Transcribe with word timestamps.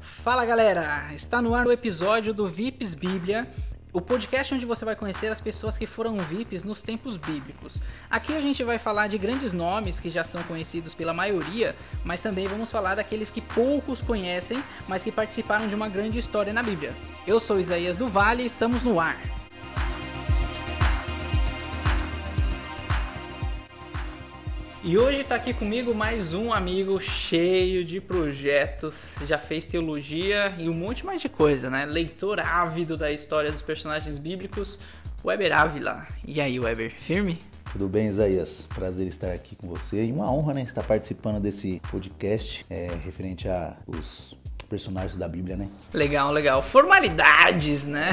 Fala 0.00 0.46
galera, 0.46 1.12
está 1.12 1.42
no 1.42 1.54
ar 1.54 1.66
o 1.66 1.72
episódio 1.72 2.32
do 2.32 2.46
VIPs 2.46 2.94
Bíblia, 2.94 3.46
o 3.92 4.00
podcast 4.00 4.54
onde 4.54 4.64
você 4.64 4.82
vai 4.82 4.96
conhecer 4.96 5.28
as 5.28 5.42
pessoas 5.42 5.76
que 5.76 5.86
foram 5.86 6.16
VIPs 6.16 6.64
nos 6.64 6.82
tempos 6.82 7.18
bíblicos. 7.18 7.80
Aqui 8.08 8.34
a 8.34 8.40
gente 8.40 8.64
vai 8.64 8.78
falar 8.78 9.08
de 9.08 9.18
grandes 9.18 9.52
nomes 9.52 10.00
que 10.00 10.08
já 10.08 10.24
são 10.24 10.42
conhecidos 10.44 10.94
pela 10.94 11.12
maioria, 11.12 11.76
mas 12.02 12.22
também 12.22 12.46
vamos 12.46 12.70
falar 12.70 12.94
daqueles 12.94 13.28
que 13.28 13.42
poucos 13.42 14.00
conhecem, 14.00 14.62
mas 14.88 15.02
que 15.02 15.12
participaram 15.12 15.68
de 15.68 15.74
uma 15.74 15.88
grande 15.88 16.18
história 16.18 16.52
na 16.52 16.62
Bíblia. 16.62 16.94
Eu 17.26 17.38
sou 17.38 17.60
Isaías 17.60 17.96
do 17.98 18.08
Vale 18.08 18.42
e 18.42 18.46
estamos 18.46 18.82
no 18.82 18.98
ar. 18.98 19.39
E 24.82 24.96
hoje 24.96 25.20
está 25.20 25.34
aqui 25.34 25.52
comigo 25.52 25.94
mais 25.94 26.32
um 26.32 26.54
amigo 26.54 26.98
cheio 26.98 27.84
de 27.84 28.00
projetos, 28.00 28.94
já 29.26 29.36
fez 29.38 29.66
teologia 29.66 30.54
e 30.58 30.70
um 30.70 30.72
monte 30.72 31.04
mais 31.04 31.20
de 31.20 31.28
coisa, 31.28 31.68
né? 31.68 31.84
Leitor 31.84 32.40
ávido 32.40 32.96
da 32.96 33.12
história 33.12 33.52
dos 33.52 33.60
personagens 33.60 34.16
bíblicos, 34.16 34.80
Weber 35.22 35.54
Ávila. 35.54 36.06
E 36.26 36.40
aí, 36.40 36.58
Weber, 36.58 36.90
firme? 36.90 37.38
Tudo 37.70 37.90
bem, 37.90 38.08
Isaías? 38.08 38.66
Prazer 38.74 39.06
estar 39.06 39.30
aqui 39.32 39.54
com 39.54 39.68
você 39.68 40.02
e 40.02 40.10
uma 40.10 40.32
honra, 40.32 40.54
né, 40.54 40.62
estar 40.62 40.82
participando 40.82 41.42
desse 41.42 41.82
podcast 41.90 42.64
é, 42.70 42.88
referente 43.04 43.50
a 43.50 43.76
os 43.86 44.34
personagens 44.70 45.18
da 45.18 45.28
Bíblia, 45.28 45.56
né? 45.56 45.68
Legal, 45.92 46.32
legal. 46.32 46.62
Formalidades, 46.62 47.86
né? 47.86 48.12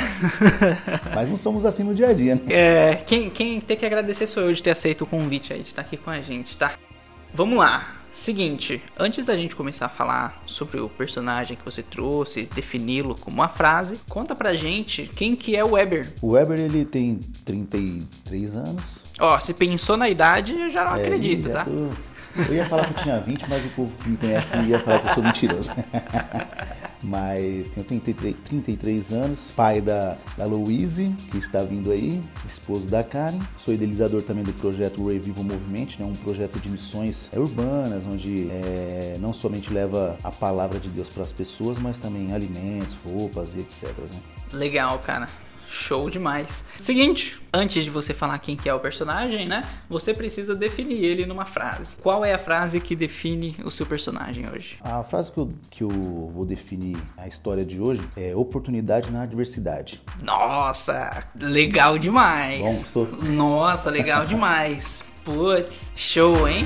Mas 1.13 1.29
não 1.29 1.37
somos 1.37 1.63
assim 1.63 1.83
no 1.83 1.93
dia 1.93 2.09
a 2.09 2.13
dia, 2.13 2.33
né? 2.33 2.41
É, 2.49 2.95
quem, 2.95 3.29
quem 3.29 3.61
tem 3.61 3.77
que 3.77 3.85
agradecer 3.85 4.25
sou 4.25 4.43
eu 4.43 4.51
de 4.51 4.63
ter 4.63 4.71
aceito 4.71 5.03
o 5.03 5.07
convite 5.07 5.53
aí, 5.53 5.61
de 5.61 5.69
estar 5.69 5.83
aqui 5.83 5.95
com 5.95 6.09
a 6.09 6.19
gente, 6.19 6.57
tá? 6.57 6.73
Vamos 7.31 7.59
lá. 7.59 7.93
Seguinte, 8.11 8.81
antes 8.97 9.27
da 9.27 9.35
gente 9.35 9.55
começar 9.55 9.85
a 9.85 9.89
falar 9.89 10.41
sobre 10.47 10.79
o 10.79 10.89
personagem 10.89 11.55
que 11.55 11.63
você 11.63 11.83
trouxe, 11.83 12.49
defini-lo 12.55 13.15
como 13.15 13.37
uma 13.37 13.47
frase, 13.47 13.99
conta 14.09 14.35
pra 14.35 14.55
gente 14.55 15.07
quem 15.15 15.35
que 15.35 15.55
é 15.55 15.63
o 15.63 15.73
Weber. 15.73 16.11
O 16.19 16.31
Weber, 16.31 16.59
ele 16.59 16.83
tem 16.83 17.19
33 17.45 18.55
anos. 18.55 19.05
Ó, 19.19 19.39
se 19.39 19.53
pensou 19.53 19.95
na 19.95 20.09
idade, 20.09 20.53
eu 20.59 20.71
já 20.71 20.83
não 20.83 20.95
é, 20.95 21.03
acredito, 21.03 21.49
tá? 21.51 21.63
Tô... 21.65 21.91
Eu 22.37 22.53
ia 22.53 22.65
falar 22.65 22.85
que 22.85 22.99
eu 22.99 23.03
tinha 23.03 23.19
20, 23.19 23.49
mas 23.49 23.65
o 23.65 23.69
povo 23.69 23.95
que 23.97 24.09
me 24.09 24.17
conhece 24.17 24.57
ia 24.59 24.79
falar 24.79 24.99
que 24.99 25.09
eu 25.09 25.13
sou 25.13 25.23
mentiroso. 25.23 25.73
mas 27.01 27.69
tenho 27.69 27.85
33, 27.85 28.35
33 28.43 29.13
anos, 29.13 29.53
pai 29.55 29.81
da, 29.81 30.17
da 30.37 30.45
Louise, 30.45 31.15
que 31.31 31.37
está 31.37 31.63
vindo 31.63 31.91
aí, 31.91 32.21
esposo 32.45 32.87
da 32.87 33.03
Karen. 33.03 33.39
Sou 33.57 33.73
idealizador 33.73 34.21
também 34.21 34.43
do 34.43 34.53
projeto 34.53 35.07
Revival 35.07 35.43
Movement, 35.43 35.87
né, 35.99 36.05
um 36.05 36.13
projeto 36.13 36.59
de 36.59 36.69
missões 36.69 37.29
urbanas, 37.33 38.05
onde 38.05 38.49
é, 38.51 39.17
não 39.19 39.33
somente 39.33 39.71
leva 39.71 40.17
a 40.23 40.31
palavra 40.31 40.79
de 40.79 40.89
Deus 40.89 41.09
para 41.09 41.23
as 41.23 41.33
pessoas, 41.33 41.79
mas 41.79 41.99
também 41.99 42.33
alimentos, 42.33 42.97
roupas 43.05 43.55
e 43.55 43.59
etc. 43.59 43.83
Né? 43.97 44.19
Legal, 44.53 44.99
cara. 44.99 45.27
Show 45.69 46.09
demais. 46.09 46.63
Seguinte, 46.79 47.37
antes 47.53 47.83
de 47.83 47.89
você 47.89 48.13
falar 48.13 48.39
quem 48.39 48.55
que 48.55 48.69
é 48.69 48.73
o 48.73 48.79
personagem, 48.79 49.47
né? 49.47 49.67
Você 49.89 50.13
precisa 50.13 50.55
definir 50.55 51.03
ele 51.03 51.25
numa 51.25 51.45
frase. 51.45 51.95
Qual 52.01 52.23
é 52.23 52.33
a 52.33 52.37
frase 52.37 52.79
que 52.79 52.95
define 52.95 53.55
o 53.63 53.71
seu 53.71 53.85
personagem 53.85 54.49
hoje? 54.49 54.77
A 54.81 55.03
frase 55.03 55.31
que 55.31 55.37
eu, 55.37 55.53
que 55.69 55.83
eu 55.83 55.89
vou 55.89 56.45
definir 56.45 56.97
a 57.17 57.27
história 57.27 57.65
de 57.65 57.81
hoje 57.81 58.01
é 58.15 58.35
oportunidade 58.35 59.11
na 59.11 59.23
adversidade. 59.23 60.01
Nossa, 60.23 61.25
legal 61.35 61.97
demais. 61.97 62.59
Bom, 62.59 62.71
estou... 62.71 63.07
Nossa, 63.23 63.89
legal 63.89 64.25
demais. 64.25 65.03
Putz, 65.23 65.91
show, 65.95 66.47
hein? 66.47 66.65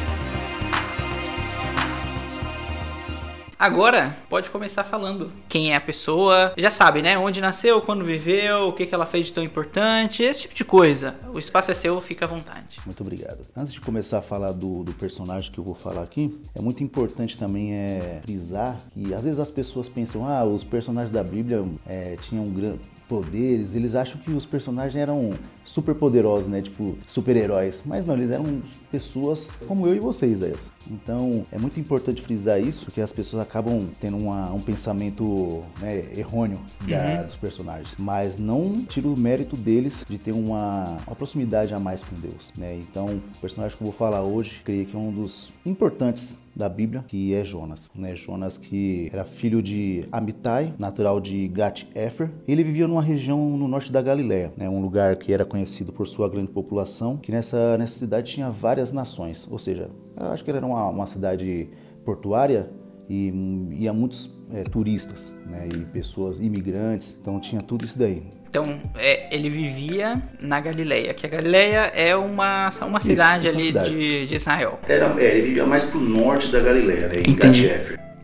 Agora, 3.62 4.18
pode 4.28 4.50
começar 4.50 4.84
falando 4.84 5.32
quem 5.48 5.72
é 5.72 5.76
a 5.76 5.80
pessoa. 5.80 6.52
Já 6.58 6.72
sabe, 6.72 7.04
né? 7.04 7.16
Onde 7.16 7.40
nasceu, 7.40 7.80
quando 7.80 8.04
viveu, 8.04 8.70
o 8.70 8.74
que, 8.74 8.88
que 8.88 8.96
ela 8.96 9.06
fez 9.06 9.28
de 9.28 9.34
tão 9.34 9.44
importante, 9.44 10.24
esse 10.24 10.42
tipo 10.42 10.56
de 10.56 10.66
coisa. 10.66 11.14
O 11.32 11.38
espaço 11.38 11.70
é 11.70 11.76
seu, 11.76 12.02
fica 12.02 12.26
à 12.26 12.28
vontade. 12.28 12.80
Muito 12.88 13.02
obrigado. 13.02 13.46
Antes 13.56 13.72
de 13.72 13.80
começar 13.80 14.18
a 14.18 14.22
falar 14.24 14.52
do, 14.52 14.84
do 14.84 14.94
personagem 14.94 15.52
que 15.52 15.60
eu 15.60 15.64
vou 15.64 15.76
falar 15.76 16.02
aqui, 16.02 16.36
é 16.56 16.60
muito 16.60 16.84
importante 16.84 17.38
também 17.38 17.76
é, 17.76 18.20
frisar 18.24 18.80
que 18.92 19.14
às 19.14 19.26
vezes 19.26 19.38
as 19.38 19.52
pessoas 19.52 19.88
pensam, 19.88 20.28
ah, 20.28 20.44
os 20.44 20.64
personagens 20.64 21.12
da 21.12 21.24
Bíblia 21.24 21.64
é, 21.86 22.18
tinham 22.20 22.50
grande 22.50 22.80
poderes, 23.12 23.76
eles 23.76 23.94
acham 23.94 24.22
que 24.22 24.32
os 24.32 24.46
personagens 24.46 24.96
eram 24.96 25.34
super 25.66 25.94
poderosos, 25.94 26.48
né? 26.48 26.62
Tipo, 26.62 26.98
super-heróis. 27.06 27.84
Mas 27.86 28.06
não, 28.06 28.16
eles 28.16 28.32
eram 28.32 28.62
pessoas 28.90 29.52
como 29.68 29.86
eu 29.86 29.94
e 29.94 30.00
vocês, 30.00 30.42
aí. 30.42 30.54
Então, 30.90 31.46
é 31.52 31.58
muito 31.58 31.78
importante 31.78 32.22
frisar 32.22 32.62
isso, 32.62 32.86
porque 32.86 33.02
as 33.02 33.12
pessoas 33.12 33.44
acabam 33.44 33.90
tendo 34.00 34.16
uma, 34.16 34.54
um 34.54 34.62
pensamento 34.62 35.62
né, 35.82 36.06
errôneo 36.16 36.62
da, 36.88 37.20
uhum. 37.20 37.26
dos 37.26 37.36
personagens. 37.36 37.98
Mas 38.00 38.38
não 38.38 38.82
tira 38.84 39.10
o 39.10 39.18
mérito 39.18 39.58
deles 39.58 40.06
de 40.08 40.18
ter 40.18 40.32
uma, 40.32 40.98
uma 41.06 41.16
proximidade 41.16 41.74
a 41.74 41.80
mais 41.80 42.02
com 42.02 42.16
Deus, 42.16 42.54
né? 42.58 42.78
Então, 42.78 43.08
o 43.08 43.42
personagem 43.42 43.76
que 43.78 43.84
eu 43.84 43.88
vou 43.88 43.94
falar 43.94 44.24
hoje, 44.24 44.62
creio 44.64 44.86
que 44.86 44.96
é 44.96 45.00
um 45.00 45.12
dos 45.12 45.52
importantes 45.66 46.40
da 46.56 46.68
Bíblia, 46.68 47.04
que 47.08 47.34
é 47.34 47.44
Jonas. 47.44 47.92
Né? 47.96 48.16
Jonas 48.16 48.58
que 48.58 49.10
era 49.12 49.26
filho 49.26 49.62
de 49.62 50.06
Amitai, 50.12 50.74
natural 50.78 51.20
de 51.20 51.48
Gat-Efer. 51.48 52.30
Ele 52.48 52.64
vivia 52.64 52.88
numa 52.88 53.02
região 53.02 53.58
no 53.58 53.68
norte 53.68 53.92
da 53.92 54.02
Galiléia, 54.02 54.54
né? 54.58 54.70
um 54.70 54.82
lugar 54.82 55.16
que 55.16 55.34
era 55.34 55.46
conhecido 55.46 55.92
por 55.92 56.08
sua 56.08 56.30
grande 56.30 56.52
população, 56.52 57.18
que 57.18 57.32
nessa, 57.32 57.78
nessa 57.78 58.00
cidade 58.00 58.32
tinha 58.32 58.50
várias 58.50 58.92
nações, 58.92 59.48
ou 59.50 59.60
seja, 59.60 59.90
acho 60.16 60.44
que 60.44 60.52
era 60.52 60.66
uma, 60.66 60.88
uma 60.88 61.08
cidade 61.08 61.70
portuária 62.04 62.70
e 63.10 63.34
ia 63.72 63.92
muitos 63.92 64.32
é, 64.54 64.64
turistas 64.64 65.36
né? 65.46 65.68
e 65.74 65.86
pessoas 65.86 66.40
imigrantes, 66.40 67.18
então 67.20 67.40
tinha 67.40 67.62
tudo 67.62 67.86
isso 67.86 67.98
daí. 67.98 68.24
Então, 68.52 68.82
é, 68.98 69.34
ele 69.34 69.50
vivia 69.50 70.22
na 70.42 70.60
Galileia, 70.60 71.14
que 71.14 71.26
a 71.26 71.30
Galileia 71.30 71.90
é 71.96 72.14
uma, 72.14 72.70
uma 72.86 73.00
cidade 73.00 73.48
Isso, 73.48 73.58
ali 73.58 73.68
cidade. 73.68 73.90
De, 73.92 74.28
de, 74.28 74.36
Israel. 74.36 74.78
Era, 74.90 75.16
é, 75.18 75.38
ele 75.38 75.48
vivia 75.48 75.66
mais 75.66 75.86
pro 75.86 76.02
norte 76.02 76.50
da 76.50 76.60
Galileia, 76.60 77.08
né, 77.08 77.22
em 77.26 77.32
Entendi. 77.32 77.72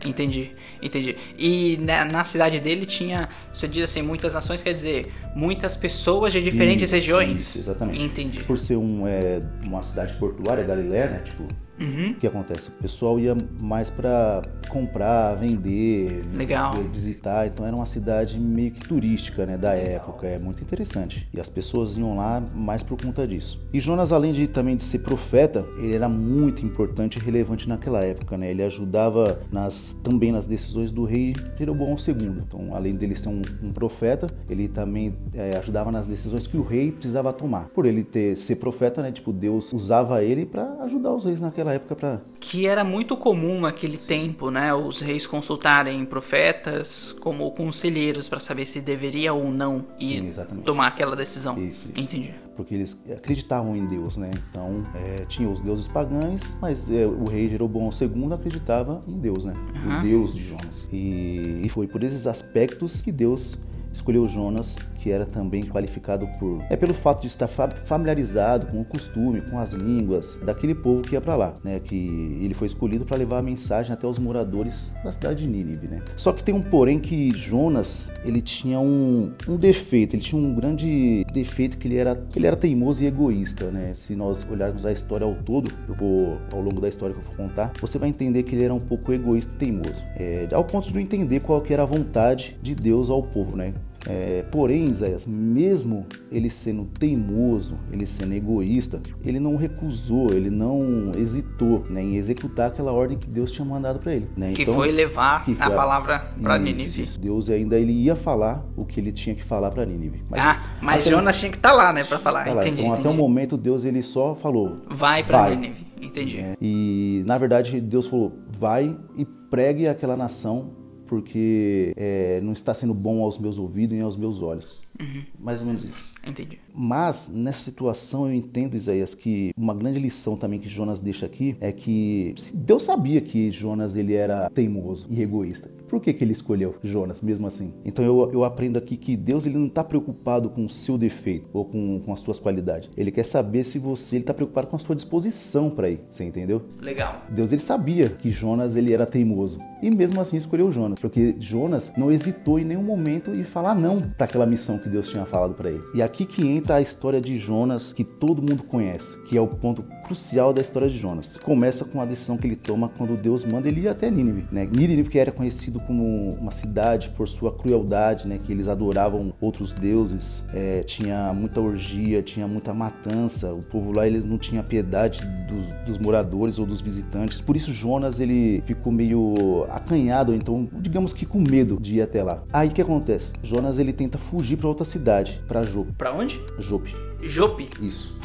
Entendi, 0.04 0.52
entendi. 0.82 1.16
E 1.38 1.78
na, 1.80 2.04
na, 2.04 2.24
cidade 2.26 2.60
dele 2.60 2.84
tinha, 2.84 3.26
você 3.54 3.66
diz 3.66 3.84
assim, 3.84 4.02
muitas 4.02 4.34
nações, 4.34 4.60
quer 4.60 4.74
dizer, 4.74 5.06
muitas 5.34 5.78
pessoas 5.78 6.30
de 6.30 6.42
diferentes 6.42 6.84
isso, 6.84 6.94
regiões? 6.94 7.40
Isso, 7.40 7.58
exatamente. 7.60 8.04
Entendi. 8.04 8.44
Por 8.44 8.58
ser 8.58 8.76
um, 8.76 9.08
é, 9.08 9.40
uma 9.62 9.82
cidade 9.82 10.14
portuária, 10.18 10.62
Galileia, 10.62 11.06
né, 11.06 11.22
tipo, 11.24 11.44
Uhum. 11.80 12.10
O 12.10 12.14
que 12.14 12.26
acontece? 12.26 12.68
O 12.68 12.72
pessoal 12.72 13.18
ia 13.18 13.36
mais 13.60 13.90
para 13.90 14.42
comprar, 14.68 15.34
vender, 15.34 16.24
Legal. 16.34 16.74
visitar. 16.92 17.46
Então 17.46 17.66
era 17.66 17.74
uma 17.74 17.86
cidade 17.86 18.38
meio 18.38 18.70
que 18.70 18.86
turística, 18.86 19.46
né, 19.46 19.56
da 19.56 19.74
época. 19.74 20.26
É 20.26 20.38
muito 20.38 20.62
interessante. 20.62 21.28
E 21.32 21.40
as 21.40 21.48
pessoas 21.48 21.96
iam 21.96 22.16
lá 22.16 22.42
mais 22.54 22.82
por 22.82 23.00
conta 23.00 23.26
disso. 23.26 23.60
E 23.72 23.80
Jonas, 23.80 24.12
além 24.12 24.32
de 24.32 24.46
também 24.46 24.76
de 24.76 24.82
ser 24.82 25.00
profeta, 25.00 25.66
ele 25.78 25.94
era 25.94 26.08
muito 26.08 26.64
importante 26.64 27.18
e 27.18 27.22
relevante 27.22 27.68
naquela 27.68 28.00
época, 28.00 28.36
né? 28.36 28.50
Ele 28.50 28.62
ajudava 28.62 29.40
nas 29.50 29.92
também 30.02 30.32
nas 30.32 30.46
decisões 30.46 30.90
do 30.90 31.04
rei 31.04 31.34
Jeroboão 31.58 31.96
II. 31.96 32.42
Então, 32.46 32.74
além 32.74 32.94
dele 32.94 33.16
ser 33.16 33.28
um, 33.28 33.42
um 33.62 33.72
profeta, 33.72 34.26
ele 34.48 34.68
também 34.68 35.14
é, 35.34 35.56
ajudava 35.56 35.90
nas 35.90 36.06
decisões 36.06 36.46
que 36.46 36.56
o 36.56 36.62
rei 36.62 36.92
precisava 36.92 37.32
tomar. 37.32 37.68
Por 37.68 37.86
ele 37.86 38.04
ter 38.04 38.36
ser 38.36 38.56
profeta, 38.56 39.02
né? 39.02 39.12
Tipo, 39.12 39.32
Deus 39.32 39.72
usava 39.72 40.22
ele 40.22 40.44
para 40.44 40.64
ajudar 40.82 41.12
os 41.12 41.24
reis 41.24 41.40
naquela 41.40 41.67
naquela 41.68 41.74
época 41.74 41.94
para 41.94 42.20
que 42.40 42.66
era 42.66 42.84
muito 42.84 43.16
comum 43.16 43.60
naquele 43.60 43.98
Sim. 43.98 44.08
tempo, 44.08 44.50
né, 44.50 44.72
os 44.72 45.00
reis 45.00 45.26
consultarem 45.26 46.04
profetas 46.04 47.14
como 47.20 47.50
conselheiros 47.50 48.28
para 48.28 48.40
saber 48.40 48.64
se 48.64 48.80
deveria 48.80 49.32
ou 49.32 49.50
não 49.50 49.84
ir 50.00 50.32
Sim, 50.32 50.44
tomar 50.64 50.86
aquela 50.86 51.14
decisão. 51.14 51.58
Isso, 51.58 51.90
isso. 51.90 52.00
Entendi. 52.00 52.32
Porque 52.56 52.74
eles 52.74 53.00
acreditavam 53.12 53.76
em 53.76 53.86
Deus, 53.86 54.16
né? 54.16 54.30
Então 54.50 54.82
é, 54.94 55.24
tinha 55.26 55.48
os 55.48 55.60
deuses 55.60 55.86
pagãos, 55.86 56.56
mas 56.60 56.90
é, 56.90 57.06
o 57.06 57.24
rei 57.24 57.48
Jeroboão 57.48 57.90
II 57.92 58.32
acreditava 58.32 59.00
em 59.06 59.18
Deus, 59.18 59.44
né? 59.44 59.54
Uhum. 59.84 59.98
O 59.98 60.02
Deus 60.02 60.34
de 60.34 60.44
Jonas. 60.44 60.88
E, 60.92 61.60
e 61.62 61.68
foi 61.68 61.86
por 61.86 62.02
esses 62.02 62.26
aspectos 62.26 63.00
que 63.00 63.12
Deus 63.12 63.56
escolheu 63.92 64.26
Jonas, 64.26 64.76
que 64.98 65.10
era 65.10 65.24
também 65.24 65.62
qualificado 65.62 66.26
por 66.38 66.62
é 66.68 66.76
pelo 66.76 66.92
fato 66.92 67.22
de 67.22 67.28
estar 67.28 67.48
familiarizado 67.48 68.66
com 68.66 68.80
o 68.80 68.84
costume, 68.84 69.40
com 69.40 69.58
as 69.58 69.72
línguas 69.72 70.38
daquele 70.44 70.74
povo 70.74 71.02
que 71.02 71.14
ia 71.14 71.20
para 71.20 71.36
lá, 71.36 71.54
né? 71.62 71.78
Que 71.78 71.96
ele 72.42 72.54
foi 72.54 72.66
escolhido 72.66 73.04
para 73.04 73.16
levar 73.16 73.38
a 73.38 73.42
mensagem 73.42 73.92
até 73.92 74.06
os 74.06 74.18
moradores 74.18 74.92
da 75.04 75.12
cidade 75.12 75.44
de 75.44 75.48
Nínive, 75.48 75.88
né? 75.88 76.02
Só 76.16 76.32
que 76.32 76.42
tem 76.42 76.54
um 76.54 76.62
porém 76.62 76.98
que 76.98 77.30
Jonas 77.36 78.12
ele 78.24 78.42
tinha 78.42 78.80
um, 78.80 79.32
um 79.46 79.56
defeito, 79.56 80.14
ele 80.14 80.22
tinha 80.22 80.40
um 80.40 80.54
grande 80.54 81.24
defeito 81.32 81.78
que 81.78 81.86
ele 81.86 81.96
era 81.96 82.20
ele 82.34 82.46
era 82.46 82.56
teimoso 82.56 83.02
e 83.02 83.06
egoísta, 83.06 83.70
né? 83.70 83.92
Se 83.92 84.14
nós 84.14 84.46
olharmos 84.50 84.84
a 84.84 84.92
história 84.92 85.24
ao 85.24 85.34
todo, 85.34 85.70
eu 85.88 85.94
vou 85.94 86.38
ao 86.52 86.60
longo 86.60 86.80
da 86.80 86.88
história 86.88 87.14
que 87.14 87.20
eu 87.20 87.24
vou 87.24 87.36
contar, 87.36 87.72
você 87.80 87.98
vai 87.98 88.08
entender 88.08 88.42
que 88.42 88.54
ele 88.54 88.64
era 88.64 88.74
um 88.74 88.80
pouco 88.80 89.12
egoísta 89.12 89.52
e 89.54 89.56
teimoso, 89.56 90.04
é, 90.16 90.48
ao 90.52 90.64
ponto 90.64 90.88
de 90.88 90.94
não 90.94 91.00
entender 91.00 91.40
qual 91.40 91.60
que 91.60 91.72
era 91.72 91.82
a 91.82 91.86
vontade 91.86 92.58
de 92.62 92.74
Deus 92.74 93.10
ao 93.10 93.22
povo, 93.22 93.56
né? 93.56 93.74
É, 94.08 94.42
porém, 94.50 94.86
Isaías, 94.86 95.26
mesmo 95.26 96.06
ele 96.32 96.48
sendo 96.48 96.86
teimoso, 96.86 97.78
ele 97.92 98.06
sendo 98.06 98.32
egoísta, 98.32 99.02
ele 99.22 99.38
não 99.38 99.56
recusou, 99.56 100.32
ele 100.32 100.48
não 100.48 101.12
hesitou 101.16 101.84
né, 101.90 102.02
em 102.02 102.16
executar 102.16 102.68
aquela 102.68 102.90
ordem 102.90 103.18
que 103.18 103.28
Deus 103.28 103.52
tinha 103.52 103.66
mandado 103.66 103.98
para 103.98 104.14
ele. 104.14 104.28
Né? 104.34 104.52
Que 104.54 104.62
então, 104.62 104.74
foi 104.74 104.90
levar 104.90 105.44
que 105.44 105.54
foi 105.54 105.66
a, 105.66 105.68
a 105.68 105.70
palavra 105.70 106.32
para 106.40 106.58
Nínive. 106.58 107.18
Deus 107.20 107.50
ainda 107.50 107.78
ele 107.78 107.92
ia 107.92 108.16
falar 108.16 108.64
o 108.74 108.84
que 108.84 108.98
ele 108.98 109.12
tinha 109.12 109.34
que 109.34 109.44
falar 109.44 109.70
para 109.70 109.84
Nínive. 109.84 110.24
Mas, 110.30 110.40
ah, 110.42 110.62
mas 110.80 111.04
Jonas 111.04 111.38
tinha 111.38 111.50
que 111.50 111.58
estar 111.58 111.70
tá 111.70 111.74
lá, 111.74 111.92
né, 111.92 112.02
para 112.02 112.18
falar. 112.18 112.44
Tá 112.44 112.50
entendi, 112.52 112.82
então, 112.82 112.94
entendi. 112.94 113.00
até 113.00 113.08
o 113.08 113.14
momento 113.14 113.58
Deus 113.58 113.84
ele 113.84 114.02
só 114.02 114.34
falou: 114.34 114.78
vai 114.88 115.22
para 115.22 115.50
Nínive. 115.50 115.86
Entendi. 116.00 116.38
É, 116.38 116.56
e 116.60 117.22
na 117.26 117.36
verdade 117.36 117.80
Deus 117.80 118.06
falou: 118.06 118.38
vai 118.48 118.96
e 119.16 119.24
pregue 119.24 119.86
aquela 119.86 120.16
nação 120.16 120.77
porque 121.08 121.92
é, 121.96 122.40
não 122.42 122.52
está 122.52 122.72
sendo 122.74 122.94
bom 122.94 123.22
aos 123.22 123.38
meus 123.38 123.58
ouvidos 123.58 123.96
e 123.96 124.00
aos 124.00 124.16
meus 124.16 124.42
olhos. 124.42 124.78
Uhum. 125.00 125.22
Mais 125.38 125.60
ou 125.60 125.66
menos 125.66 125.84
isso. 125.84 126.12
Entendi. 126.26 126.58
Mas 126.74 127.30
nessa 127.32 127.62
situação 127.62 128.26
eu 128.26 128.34
entendo, 128.34 128.76
Isaías, 128.76 129.14
que 129.14 129.52
uma 129.56 129.74
grande 129.74 129.98
lição 129.98 130.36
também 130.36 130.58
que 130.58 130.68
Jonas 130.68 131.00
deixa 131.00 131.26
aqui 131.26 131.56
é 131.60 131.72
que 131.72 132.34
Deus 132.54 132.82
sabia 132.82 133.20
que 133.20 133.50
Jonas 133.50 133.96
ele 133.96 134.14
era 134.14 134.50
teimoso 134.50 135.06
e 135.10 135.22
egoísta. 135.22 135.70
Por 135.88 136.00
que, 136.00 136.12
que 136.12 136.22
ele 136.22 136.32
escolheu 136.32 136.76
Jonas 136.82 137.22
mesmo 137.22 137.46
assim? 137.46 137.72
Então 137.84 138.04
eu, 138.04 138.30
eu 138.32 138.44
aprendo 138.44 138.78
aqui 138.78 138.96
que 138.96 139.16
Deus 139.16 139.46
ele 139.46 139.56
não 139.56 139.66
está 139.66 139.82
preocupado 139.82 140.50
com 140.50 140.66
o 140.66 140.68
seu 140.68 140.98
defeito 140.98 141.48
ou 141.52 141.64
com, 141.64 142.00
com 142.00 142.12
as 142.12 142.20
suas 142.20 142.38
qualidades. 142.38 142.90
Ele 142.96 143.10
quer 143.10 143.24
saber 143.24 143.64
se 143.64 143.78
você 143.78 144.18
está 144.18 144.34
preocupado 144.34 144.66
com 144.66 144.76
a 144.76 144.78
sua 144.78 144.94
disposição 144.94 145.70
para 145.70 145.90
ir. 145.90 146.00
Você 146.10 146.24
entendeu? 146.24 146.62
Legal. 146.80 147.22
Deus 147.30 147.52
ele 147.52 147.62
sabia 147.62 148.10
que 148.10 148.30
Jonas 148.30 148.76
ele 148.76 148.92
era 148.92 149.06
teimoso 149.06 149.58
e 149.82 149.90
mesmo 149.90 150.20
assim 150.20 150.36
escolheu 150.36 150.70
Jonas, 150.70 150.98
porque 151.00 151.34
Jonas 151.38 151.92
não 151.96 152.12
hesitou 152.12 152.58
em 152.58 152.64
nenhum 152.64 152.82
momento 152.82 153.34
em 153.34 153.44
falar 153.44 153.74
não 153.74 154.00
para 154.00 154.26
aquela 154.26 154.46
missão 154.46 154.78
que 154.78 154.87
Deus 154.88 155.08
tinha 155.08 155.24
falado 155.24 155.54
para 155.54 155.70
ele. 155.70 155.82
E 155.94 156.02
aqui 156.02 156.24
que 156.24 156.46
entra 156.46 156.76
a 156.76 156.80
história 156.80 157.20
de 157.20 157.36
Jonas 157.36 157.92
que 157.92 158.04
todo 158.04 158.42
mundo 158.42 158.62
conhece, 158.62 159.20
que 159.22 159.36
é 159.36 159.40
o 159.40 159.46
ponto 159.46 159.82
crucial 160.04 160.52
da 160.52 160.60
história 160.60 160.88
de 160.88 160.98
Jonas. 160.98 161.38
Começa 161.38 161.84
com 161.84 162.00
a 162.00 162.04
decisão 162.04 162.36
que 162.36 162.46
ele 162.46 162.56
toma 162.56 162.88
quando 162.96 163.16
Deus 163.16 163.44
manda 163.44 163.68
ele 163.68 163.82
ir 163.82 163.88
até 163.88 164.10
Nínive, 164.10 164.46
né? 164.50 164.66
Nínive 164.66 165.08
que 165.08 165.18
era 165.18 165.30
conhecido 165.30 165.58
conhecido 165.58 165.80
como 165.80 166.30
uma 166.40 166.50
cidade 166.50 167.10
por 167.10 167.28
sua 167.28 167.52
crueldade, 167.52 168.28
né? 168.28 168.38
Que 168.38 168.52
eles 168.52 168.68
adoravam 168.68 169.32
outros 169.40 169.72
deuses, 169.72 170.44
é, 170.52 170.82
tinha 170.82 171.32
muita 171.32 171.60
orgia, 171.60 172.22
tinha 172.22 172.46
muita 172.46 172.72
matança. 172.72 173.52
O 173.52 173.62
povo 173.62 173.92
lá 173.92 174.06
eles 174.06 174.24
não 174.24 174.38
tinha 174.38 174.62
piedade 174.62 175.24
dos, 175.48 175.70
dos 175.86 175.98
moradores 175.98 176.58
ou 176.58 176.66
dos 176.66 176.80
visitantes. 176.80 177.40
Por 177.40 177.56
isso 177.56 177.72
Jonas 177.72 178.20
ele 178.20 178.62
ficou 178.66 178.92
meio 178.92 179.66
acanhado, 179.70 180.34
então 180.34 180.68
digamos 180.80 181.12
que 181.12 181.26
com 181.26 181.40
medo 181.40 181.78
de 181.80 181.96
ir 181.96 182.02
até 182.02 182.22
lá. 182.22 182.42
Aí 182.52 182.68
o 182.68 182.70
que 182.70 182.82
acontece? 182.82 183.32
Jonas 183.42 183.78
ele 183.78 183.92
tenta 183.92 184.18
fugir 184.18 184.56
para 184.56 184.68
outra 184.78 184.84
cidade, 184.84 185.42
para 185.48 185.62
Jope. 185.64 185.92
Para 185.92 186.12
onde? 186.12 186.40
Jope. 186.58 186.94
Jope. 187.20 187.68
Isso. 187.80 188.16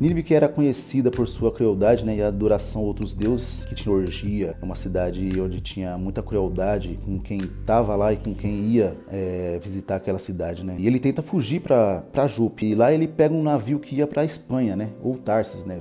Nínive 0.00 0.22
que 0.22 0.34
era 0.34 0.48
conhecida 0.48 1.10
por 1.10 1.28
sua 1.28 1.52
crueldade 1.52 2.04
né, 2.04 2.16
e 2.16 2.22
adoração 2.22 2.82
a 2.82 2.84
outros 2.86 3.14
deuses, 3.14 3.64
que 3.66 3.74
tinha 3.74 3.94
orgia, 3.94 4.56
é 4.60 4.64
uma 4.64 4.74
cidade 4.74 5.30
onde 5.40 5.60
tinha 5.60 5.96
muita 5.96 6.22
crueldade 6.22 6.96
com 7.04 7.20
quem 7.20 7.38
estava 7.38 7.94
lá 7.94 8.12
e 8.12 8.16
com 8.16 8.34
quem 8.34 8.62
ia 8.62 8.96
é, 9.08 9.60
visitar 9.62 9.96
aquela 9.96 10.18
cidade. 10.18 10.64
Né? 10.64 10.74
E 10.78 10.86
ele 10.86 10.98
tenta 10.98 11.22
fugir 11.22 11.60
para 11.60 12.26
Jupe, 12.26 12.66
e 12.66 12.74
lá 12.74 12.92
ele 12.92 13.06
pega 13.06 13.34
um 13.34 13.42
navio 13.42 13.78
que 13.78 13.96
ia 13.96 14.06
para 14.06 14.24
Espanha, 14.24 14.74
né? 14.74 14.90
ou 15.02 15.16
Tarsis, 15.16 15.64
né? 15.64 15.80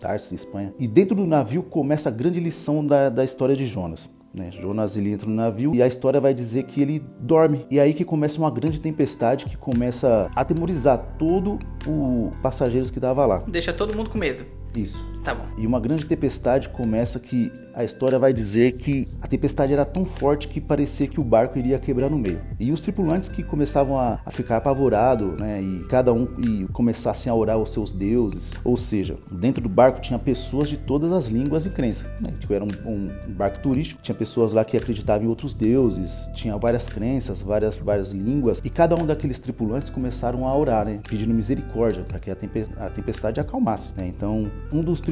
Tarsis, 0.00 0.32
Espanha. 0.32 0.74
E 0.78 0.88
dentro 0.88 1.14
do 1.14 1.26
navio 1.26 1.62
começa 1.62 2.08
a 2.08 2.12
grande 2.12 2.40
lição 2.40 2.84
da, 2.84 3.08
da 3.08 3.22
história 3.22 3.54
de 3.54 3.66
Jonas. 3.66 4.10
Né? 4.34 4.50
Jonas 4.50 4.96
ele 4.96 5.12
entra 5.12 5.28
no 5.28 5.34
navio 5.34 5.74
e 5.74 5.82
a 5.82 5.86
história 5.86 6.20
vai 6.20 6.32
dizer 6.32 6.62
que 6.64 6.80
ele 6.80 7.04
dorme. 7.20 7.66
E 7.70 7.78
aí 7.78 7.92
que 7.92 8.04
começa 8.04 8.38
uma 8.38 8.50
grande 8.50 8.80
tempestade 8.80 9.44
que 9.44 9.56
começa 9.56 10.30
a 10.34 10.40
atemorizar 10.40 10.98
todo 11.18 11.58
o 11.86 12.30
passageiros 12.42 12.90
que 12.90 12.98
tava 12.98 13.26
lá. 13.26 13.42
Deixa 13.46 13.72
todo 13.72 13.94
mundo 13.94 14.08
com 14.08 14.18
medo. 14.18 14.46
Isso. 14.74 15.11
Tá 15.24 15.34
bom. 15.34 15.44
E 15.56 15.66
uma 15.66 15.78
grande 15.78 16.04
tempestade 16.04 16.68
começa 16.68 17.20
que 17.20 17.52
a 17.74 17.84
história 17.84 18.18
vai 18.18 18.32
dizer 18.32 18.72
que 18.72 19.06
a 19.20 19.28
tempestade 19.28 19.72
era 19.72 19.84
tão 19.84 20.04
forte 20.04 20.48
que 20.48 20.60
parecia 20.60 21.06
que 21.06 21.20
o 21.20 21.24
barco 21.24 21.58
iria 21.58 21.78
quebrar 21.78 22.10
no 22.10 22.18
meio. 22.18 22.40
E 22.58 22.72
os 22.72 22.80
tripulantes 22.80 23.28
que 23.28 23.42
começavam 23.42 23.98
a, 23.98 24.18
a 24.24 24.30
ficar 24.30 24.56
apavorados, 24.56 25.38
né, 25.38 25.62
e 25.62 25.84
cada 25.84 26.12
um 26.12 26.28
e 26.38 26.66
começassem 26.72 27.30
a 27.30 27.34
orar 27.34 27.56
aos 27.56 27.72
seus 27.72 27.92
deuses. 27.92 28.54
Ou 28.64 28.76
seja, 28.76 29.16
dentro 29.30 29.62
do 29.62 29.68
barco 29.68 30.00
tinha 30.00 30.18
pessoas 30.18 30.68
de 30.68 30.76
todas 30.76 31.12
as 31.12 31.26
línguas 31.26 31.66
e 31.66 31.70
crenças. 31.70 32.10
Né? 32.20 32.32
Tipo, 32.40 32.54
era 32.54 32.64
um, 32.64 32.68
um, 32.86 33.32
barco 33.32 33.60
turístico, 33.60 34.02
tinha 34.02 34.14
pessoas 34.14 34.52
lá 34.52 34.64
que 34.64 34.76
acreditavam 34.76 35.24
em 35.24 35.28
outros 35.28 35.54
deuses, 35.54 36.28
tinha 36.34 36.56
várias 36.56 36.88
crenças, 36.88 37.42
várias, 37.42 37.76
várias 37.76 38.10
línguas. 38.10 38.60
E 38.64 38.70
cada 38.70 38.96
um 38.96 39.06
daqueles 39.06 39.38
tripulantes 39.38 39.88
começaram 39.88 40.46
a 40.46 40.56
orar, 40.56 40.84
né, 40.84 40.98
pedindo 41.08 41.32
misericórdia 41.32 42.02
para 42.02 42.18
que 42.18 42.30
a 42.30 42.90
tempestade 42.90 43.40
acalmasse. 43.40 43.92
Né? 43.96 44.06
Então, 44.08 44.50
um 44.72 44.82
dos 44.82 45.00
tripulantes, 45.00 45.11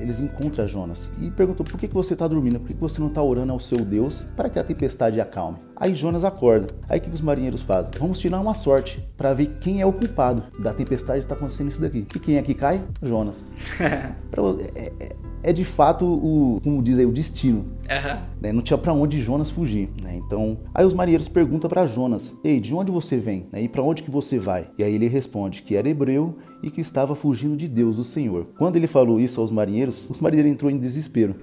eles 0.00 0.20
encontram 0.20 0.66
Jonas 0.66 1.10
e 1.20 1.30
perguntou 1.30 1.64
por 1.64 1.78
que, 1.78 1.88
que 1.88 1.94
você 1.94 2.12
está 2.12 2.26
dormindo, 2.26 2.58
por 2.58 2.68
que, 2.68 2.74
que 2.74 2.80
você 2.80 3.00
não 3.00 3.08
está 3.08 3.22
orando 3.22 3.52
ao 3.52 3.60
seu 3.60 3.78
Deus 3.78 4.26
para 4.36 4.48
que 4.48 4.58
a 4.58 4.64
tempestade 4.64 5.20
acalme. 5.20 5.58
Aí 5.76 5.94
Jonas 5.94 6.24
acorda. 6.24 6.68
Aí 6.88 6.98
o 6.98 7.02
que, 7.02 7.10
os 7.10 7.20
marinheiros 7.20 7.62
fazem? 7.62 7.92
Vamos 7.98 8.18
tirar 8.18 8.40
uma 8.40 8.54
sorte 8.54 9.06
para 9.16 9.32
ver 9.34 9.46
quem 9.60 9.80
é 9.80 9.86
o 9.86 9.92
culpado 9.92 10.42
da 10.58 10.72
tempestade 10.72 11.20
que 11.20 11.24
está 11.24 11.34
acontecendo 11.34 11.70
isso 11.70 11.80
daqui. 11.80 12.06
E 12.14 12.18
quem 12.18 12.36
é 12.36 12.42
que 12.42 12.54
cai? 12.54 12.82
Jonas. 13.02 13.46
é, 13.80 14.92
é, 15.00 15.16
é 15.42 15.52
de 15.52 15.64
fato 15.64 16.04
o, 16.04 16.60
como 16.62 16.82
diz 16.82 16.98
aí, 16.98 17.06
o 17.06 17.12
destino. 17.12 17.75
Uhum. 17.90 18.22
Né? 18.40 18.52
Não 18.52 18.62
tinha 18.62 18.78
para 18.78 18.92
onde 18.92 19.20
Jonas 19.22 19.50
fugir. 19.50 19.88
Né? 20.02 20.16
Então, 20.16 20.58
aí 20.74 20.84
os 20.84 20.94
marinheiros 20.94 21.28
perguntam 21.28 21.68
para 21.68 21.86
Jonas: 21.86 22.36
Ei, 22.44 22.60
de 22.60 22.74
onde 22.74 22.90
você 22.90 23.16
vem? 23.16 23.46
Né? 23.52 23.62
E 23.62 23.68
para 23.68 23.82
onde 23.82 24.02
que 24.02 24.10
você 24.10 24.38
vai? 24.38 24.68
E 24.78 24.82
aí 24.82 24.94
ele 24.94 25.08
responde 25.08 25.62
que 25.62 25.76
era 25.76 25.88
hebreu 25.88 26.36
e 26.62 26.70
que 26.70 26.80
estava 26.80 27.14
fugindo 27.14 27.56
de 27.56 27.68
Deus, 27.68 27.98
o 27.98 28.04
Senhor. 28.04 28.46
Quando 28.58 28.76
ele 28.76 28.86
falou 28.86 29.20
isso 29.20 29.40
aos 29.40 29.50
marinheiros, 29.50 30.10
os 30.10 30.20
marinheiros 30.20 30.52
entrou 30.52 30.70
em 30.70 30.78
desespero. 30.78 31.36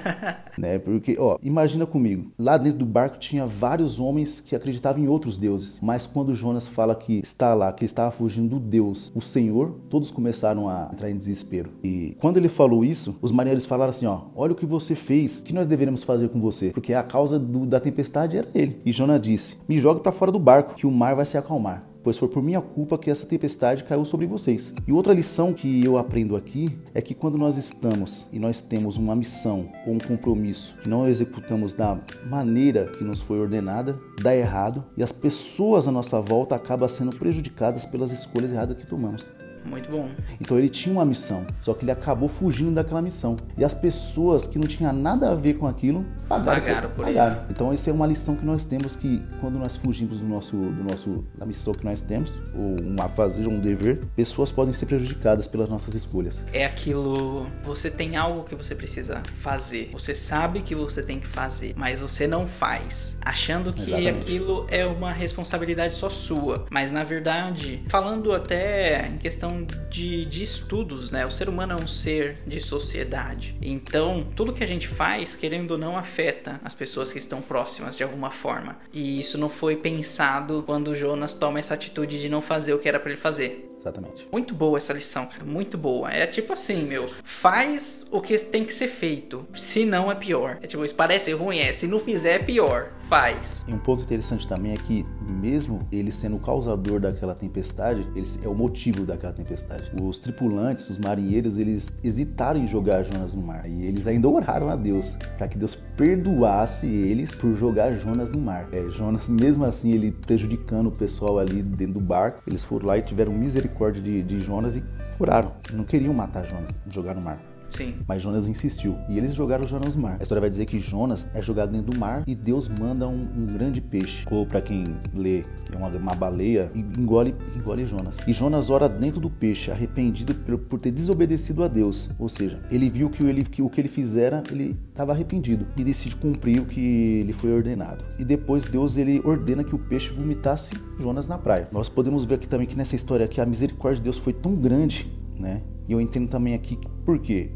né? 0.56 0.78
Porque, 0.78 1.16
ó, 1.18 1.38
imagina 1.42 1.86
comigo, 1.86 2.30
lá 2.38 2.56
dentro 2.56 2.78
do 2.78 2.86
barco 2.86 3.18
tinha 3.18 3.46
vários 3.46 3.98
homens 3.98 4.40
que 4.40 4.56
acreditavam 4.56 5.02
em 5.02 5.08
outros 5.08 5.36
deuses, 5.36 5.78
mas 5.82 6.06
quando 6.06 6.34
Jonas 6.34 6.66
fala 6.68 6.94
que 6.94 7.18
está 7.18 7.54
lá, 7.54 7.72
que 7.72 7.84
estava 7.84 8.10
fugindo 8.10 8.48
do 8.48 8.60
Deus, 8.60 9.12
o 9.14 9.20
Senhor, 9.20 9.76
todos 9.88 10.10
começaram 10.10 10.68
a 10.68 10.88
entrar 10.92 11.10
em 11.10 11.16
desespero. 11.16 11.70
E 11.82 12.16
quando 12.20 12.36
ele 12.36 12.48
falou 12.48 12.84
isso, 12.84 13.16
os 13.20 13.32
marinheiros 13.32 13.66
falaram 13.66 13.90
assim, 13.90 14.06
ó, 14.06 14.22
olha 14.34 14.52
o 14.52 14.56
que 14.56 14.66
você 14.66 14.94
fez, 14.94 15.40
que 15.40 15.52
nós 15.52 15.66
deveríamos 15.82 16.02
fazer 16.02 16.28
com 16.28 16.40
você? 16.40 16.70
Porque 16.70 16.94
a 16.94 17.02
causa 17.02 17.38
do, 17.38 17.66
da 17.66 17.80
tempestade 17.80 18.36
era 18.36 18.48
ele. 18.54 18.80
E 18.84 18.92
Jonas 18.92 19.20
disse, 19.20 19.56
me 19.68 19.78
jogue 19.80 20.00
para 20.00 20.12
fora 20.12 20.30
do 20.30 20.38
barco, 20.38 20.74
que 20.74 20.86
o 20.86 20.90
mar 20.90 21.14
vai 21.14 21.26
se 21.26 21.36
acalmar 21.36 21.90
pois 22.04 22.18
foi 22.18 22.26
por 22.26 22.42
minha 22.42 22.60
culpa 22.60 22.98
que 22.98 23.08
essa 23.08 23.24
tempestade 23.24 23.84
caiu 23.84 24.04
sobre 24.04 24.26
vocês. 24.26 24.74
E 24.88 24.92
outra 24.92 25.14
lição 25.14 25.52
que 25.52 25.84
eu 25.84 25.96
aprendo 25.96 26.34
aqui 26.34 26.68
é 26.92 27.00
que 27.00 27.14
quando 27.14 27.38
nós 27.38 27.56
estamos 27.56 28.26
e 28.32 28.40
nós 28.40 28.60
temos 28.60 28.96
uma 28.96 29.14
missão 29.14 29.68
ou 29.86 29.94
um 29.94 29.98
compromisso 30.00 30.74
que 30.82 30.88
não 30.88 31.08
executamos 31.08 31.74
da 31.74 32.00
maneira 32.28 32.86
que 32.86 33.04
nos 33.04 33.20
foi 33.20 33.38
ordenada, 33.38 33.96
dá 34.20 34.34
errado 34.34 34.84
e 34.96 35.02
as 35.04 35.12
pessoas 35.12 35.86
à 35.86 35.92
nossa 35.92 36.20
volta 36.20 36.56
acabam 36.56 36.88
sendo 36.88 37.16
prejudicadas 37.16 37.86
pelas 37.86 38.10
escolhas 38.10 38.50
erradas 38.50 38.76
que 38.76 38.84
tomamos. 38.84 39.30
Muito 39.64 39.90
bom. 39.90 40.08
Então 40.40 40.58
ele 40.58 40.68
tinha 40.68 40.92
uma 40.92 41.04
missão, 41.04 41.44
só 41.60 41.74
que 41.74 41.84
ele 41.84 41.92
acabou 41.92 42.28
fugindo 42.28 42.74
daquela 42.74 43.00
missão. 43.00 43.36
E 43.56 43.64
as 43.64 43.74
pessoas 43.74 44.46
que 44.46 44.58
não 44.58 44.66
tinham 44.66 44.92
nada 44.92 45.30
a 45.30 45.34
ver 45.34 45.54
com 45.54 45.66
aquilo 45.66 46.04
pagaram, 46.28 46.60
pagaram 46.60 46.90
por, 46.90 47.04
pagaram. 47.04 47.44
Então 47.50 47.72
essa 47.72 47.90
é 47.90 47.92
uma 47.92 48.06
lição 48.06 48.36
que 48.36 48.44
nós 48.44 48.64
temos 48.64 48.96
que 48.96 49.22
quando 49.40 49.58
nós 49.58 49.76
fugimos 49.76 50.20
do 50.20 50.26
nosso, 50.26 50.56
do 50.56 50.84
nosso 50.84 51.24
da 51.36 51.46
missão 51.46 51.72
que 51.72 51.84
nós 51.84 52.00
temos, 52.00 52.40
ou 52.54 52.76
um 52.82 52.96
a 53.00 53.08
fazer, 53.08 53.46
um 53.46 53.58
dever, 53.58 54.04
pessoas 54.16 54.50
podem 54.50 54.72
ser 54.72 54.86
prejudicadas 54.86 55.46
pelas 55.46 55.68
nossas 55.68 55.94
escolhas. 55.94 56.44
É 56.52 56.64
aquilo, 56.64 57.46
você 57.62 57.90
tem 57.90 58.16
algo 58.16 58.44
que 58.44 58.54
você 58.54 58.74
precisa 58.74 59.22
fazer. 59.40 59.90
Você 59.92 60.14
sabe 60.14 60.62
que 60.62 60.74
você 60.74 61.02
tem 61.02 61.18
que 61.18 61.26
fazer, 61.26 61.74
mas 61.76 61.98
você 61.98 62.26
não 62.26 62.46
faz, 62.46 63.18
achando 63.24 63.72
que 63.72 63.82
Exatamente. 63.82 64.18
aquilo 64.18 64.66
é 64.70 64.84
uma 64.86 65.12
responsabilidade 65.12 65.94
só 65.94 66.08
sua. 66.08 66.66
Mas 66.70 66.90
na 66.90 67.04
verdade, 67.04 67.82
falando 67.88 68.32
até 68.32 69.08
em 69.08 69.16
questão 69.16 69.51
questão 69.52 69.66
de, 69.90 70.24
de 70.24 70.42
estudos, 70.42 71.10
né? 71.10 71.26
O 71.26 71.30
ser 71.30 71.48
humano 71.48 71.72
é 71.72 71.76
um 71.76 71.86
ser 71.86 72.38
de 72.46 72.60
sociedade. 72.60 73.54
Então, 73.60 74.26
tudo 74.34 74.52
que 74.52 74.64
a 74.64 74.66
gente 74.66 74.88
faz, 74.88 75.34
querendo 75.34 75.72
ou 75.72 75.78
não, 75.78 75.96
afeta 75.96 76.60
as 76.64 76.74
pessoas 76.74 77.12
que 77.12 77.18
estão 77.18 77.40
próximas 77.42 77.96
de 77.96 78.02
alguma 78.02 78.30
forma. 78.30 78.78
E 78.92 79.20
isso 79.20 79.36
não 79.36 79.48
foi 79.48 79.76
pensado 79.76 80.62
quando 80.64 80.88
o 80.88 80.94
Jonas 80.94 81.34
toma 81.34 81.58
essa 81.58 81.74
atitude 81.74 82.20
de 82.20 82.28
não 82.28 82.40
fazer 82.40 82.72
o 82.72 82.78
que 82.78 82.88
era 82.88 82.98
para 82.98 83.10
ele 83.10 83.20
fazer. 83.20 83.71
Exatamente. 83.82 84.28
Muito 84.30 84.54
boa 84.54 84.78
essa 84.78 84.92
lição, 84.92 85.26
cara. 85.26 85.44
Muito 85.44 85.76
boa. 85.76 86.10
É 86.10 86.24
tipo 86.26 86.52
assim, 86.52 86.86
meu. 86.86 87.10
Faz 87.24 88.06
o 88.12 88.20
que 88.20 88.38
tem 88.38 88.64
que 88.64 88.72
ser 88.72 88.86
feito. 88.86 89.44
Se 89.54 89.84
não, 89.84 90.10
é 90.10 90.14
pior. 90.14 90.58
É 90.62 90.66
tipo, 90.68 90.84
isso 90.84 90.94
parece 90.94 91.32
ruim, 91.32 91.58
é. 91.58 91.72
Se 91.72 91.88
não 91.88 91.98
fizer, 91.98 92.36
é 92.36 92.38
pior. 92.38 92.92
Faz. 93.08 93.64
E 93.66 93.74
um 93.74 93.78
ponto 93.78 94.02
interessante 94.02 94.46
também 94.46 94.72
é 94.72 94.76
que, 94.76 95.04
mesmo 95.28 95.86
ele 95.90 96.12
sendo 96.12 96.36
o 96.36 96.40
causador 96.40 97.00
daquela 97.00 97.34
tempestade, 97.34 98.06
ele 98.14 98.26
é 98.44 98.48
o 98.48 98.54
motivo 98.54 99.04
daquela 99.04 99.32
tempestade. 99.32 99.90
Os 100.00 100.18
tripulantes, 100.20 100.88
os 100.88 100.98
marinheiros, 100.98 101.56
eles 101.56 101.98
hesitaram 102.04 102.60
em 102.60 102.68
jogar 102.68 103.02
Jonas 103.02 103.34
no 103.34 103.42
mar. 103.42 103.68
E 103.68 103.84
eles 103.84 104.06
ainda 104.06 104.28
oraram 104.28 104.68
a 104.68 104.76
Deus 104.76 105.16
para 105.36 105.48
que 105.48 105.58
Deus 105.58 105.74
perdoasse 105.96 106.86
eles 106.86 107.40
por 107.40 107.56
jogar 107.56 107.94
Jonas 107.94 108.30
no 108.30 108.40
mar. 108.40 108.68
É, 108.70 108.86
Jonas, 108.86 109.28
mesmo 109.28 109.64
assim, 109.64 109.92
ele 109.92 110.12
prejudicando 110.12 110.86
o 110.86 110.92
pessoal 110.92 111.40
ali 111.40 111.62
dentro 111.62 111.94
do 111.94 112.00
barco, 112.00 112.40
eles 112.46 112.62
foram 112.62 112.86
lá 112.86 112.96
e 112.96 113.02
tiveram 113.02 113.32
misericórdia 113.32 113.71
de, 114.00 114.22
de 114.22 114.40
Jonas 114.40 114.76
e 114.76 114.84
oraram. 115.18 115.52
Não 115.72 115.84
queriam 115.84 116.14
matar 116.14 116.44
Jonas, 116.44 116.70
jogar 116.90 117.14
no 117.14 117.22
mar. 117.22 117.51
Sim. 117.76 117.94
Mas 118.06 118.22
Jonas 118.22 118.48
insistiu. 118.48 118.96
E 119.08 119.16
eles 119.16 119.34
jogaram 119.34 119.66
Jonas 119.66 119.94
no 119.96 120.02
mar. 120.02 120.16
A 120.20 120.22
história 120.22 120.40
vai 120.40 120.50
dizer 120.50 120.66
que 120.66 120.78
Jonas 120.78 121.28
é 121.34 121.40
jogado 121.40 121.72
dentro 121.72 121.90
do 121.90 121.98
mar 121.98 122.22
e 122.26 122.34
Deus 122.34 122.68
manda 122.68 123.08
um, 123.08 123.28
um 123.36 123.46
grande 123.46 123.80
peixe. 123.80 124.26
Ou 124.30 124.46
para 124.46 124.60
quem 124.60 124.84
lê, 125.14 125.44
que 125.64 125.74
é 125.74 125.78
uma, 125.78 125.88
uma, 125.88 126.14
baleia, 126.14 126.70
e 126.74 126.80
engole, 126.80 127.34
engole 127.56 127.86
Jonas. 127.86 128.16
E 128.26 128.32
Jonas 128.32 128.70
ora 128.70 128.88
dentro 128.88 129.20
do 129.20 129.30
peixe, 129.30 129.70
arrependido 129.70 130.34
por, 130.34 130.58
por 130.58 130.80
ter 130.80 130.90
desobedecido 130.90 131.62
a 131.64 131.68
Deus. 131.68 132.10
Ou 132.18 132.28
seja, 132.28 132.60
ele 132.70 132.90
viu 132.90 133.08
que, 133.08 133.24
ele, 133.24 133.44
que 133.44 133.62
o 133.62 133.70
que 133.70 133.80
ele 133.80 133.88
fizera, 133.88 134.42
ele 134.50 134.76
estava 134.90 135.12
arrependido 135.12 135.66
e 135.76 135.84
decide 135.84 136.16
cumprir 136.16 136.60
o 136.60 136.66
que 136.66 137.22
lhe 137.22 137.32
foi 137.32 137.52
ordenado. 137.52 138.04
E 138.18 138.24
depois 138.24 138.64
Deus 138.64 138.96
ele 138.96 139.20
ordena 139.24 139.64
que 139.64 139.74
o 139.74 139.78
peixe 139.78 140.10
vomitasse 140.10 140.74
Jonas 140.98 141.26
na 141.26 141.38
praia. 141.38 141.68
Nós 141.72 141.88
podemos 141.88 142.24
ver 142.24 142.36
aqui 142.36 142.48
também 142.48 142.66
que 142.66 142.76
nessa 142.76 142.94
história 142.94 143.26
que 143.26 143.40
a 143.40 143.46
misericórdia 143.46 143.96
de 143.96 144.04
Deus 144.04 144.18
foi 144.18 144.32
tão 144.32 144.54
grande, 144.54 145.10
né? 145.38 145.62
E 145.88 145.92
eu 145.92 146.00
entendo 146.00 146.28
também 146.28 146.54
aqui 146.54 146.78
por 147.04 147.18
quê? 147.18 147.50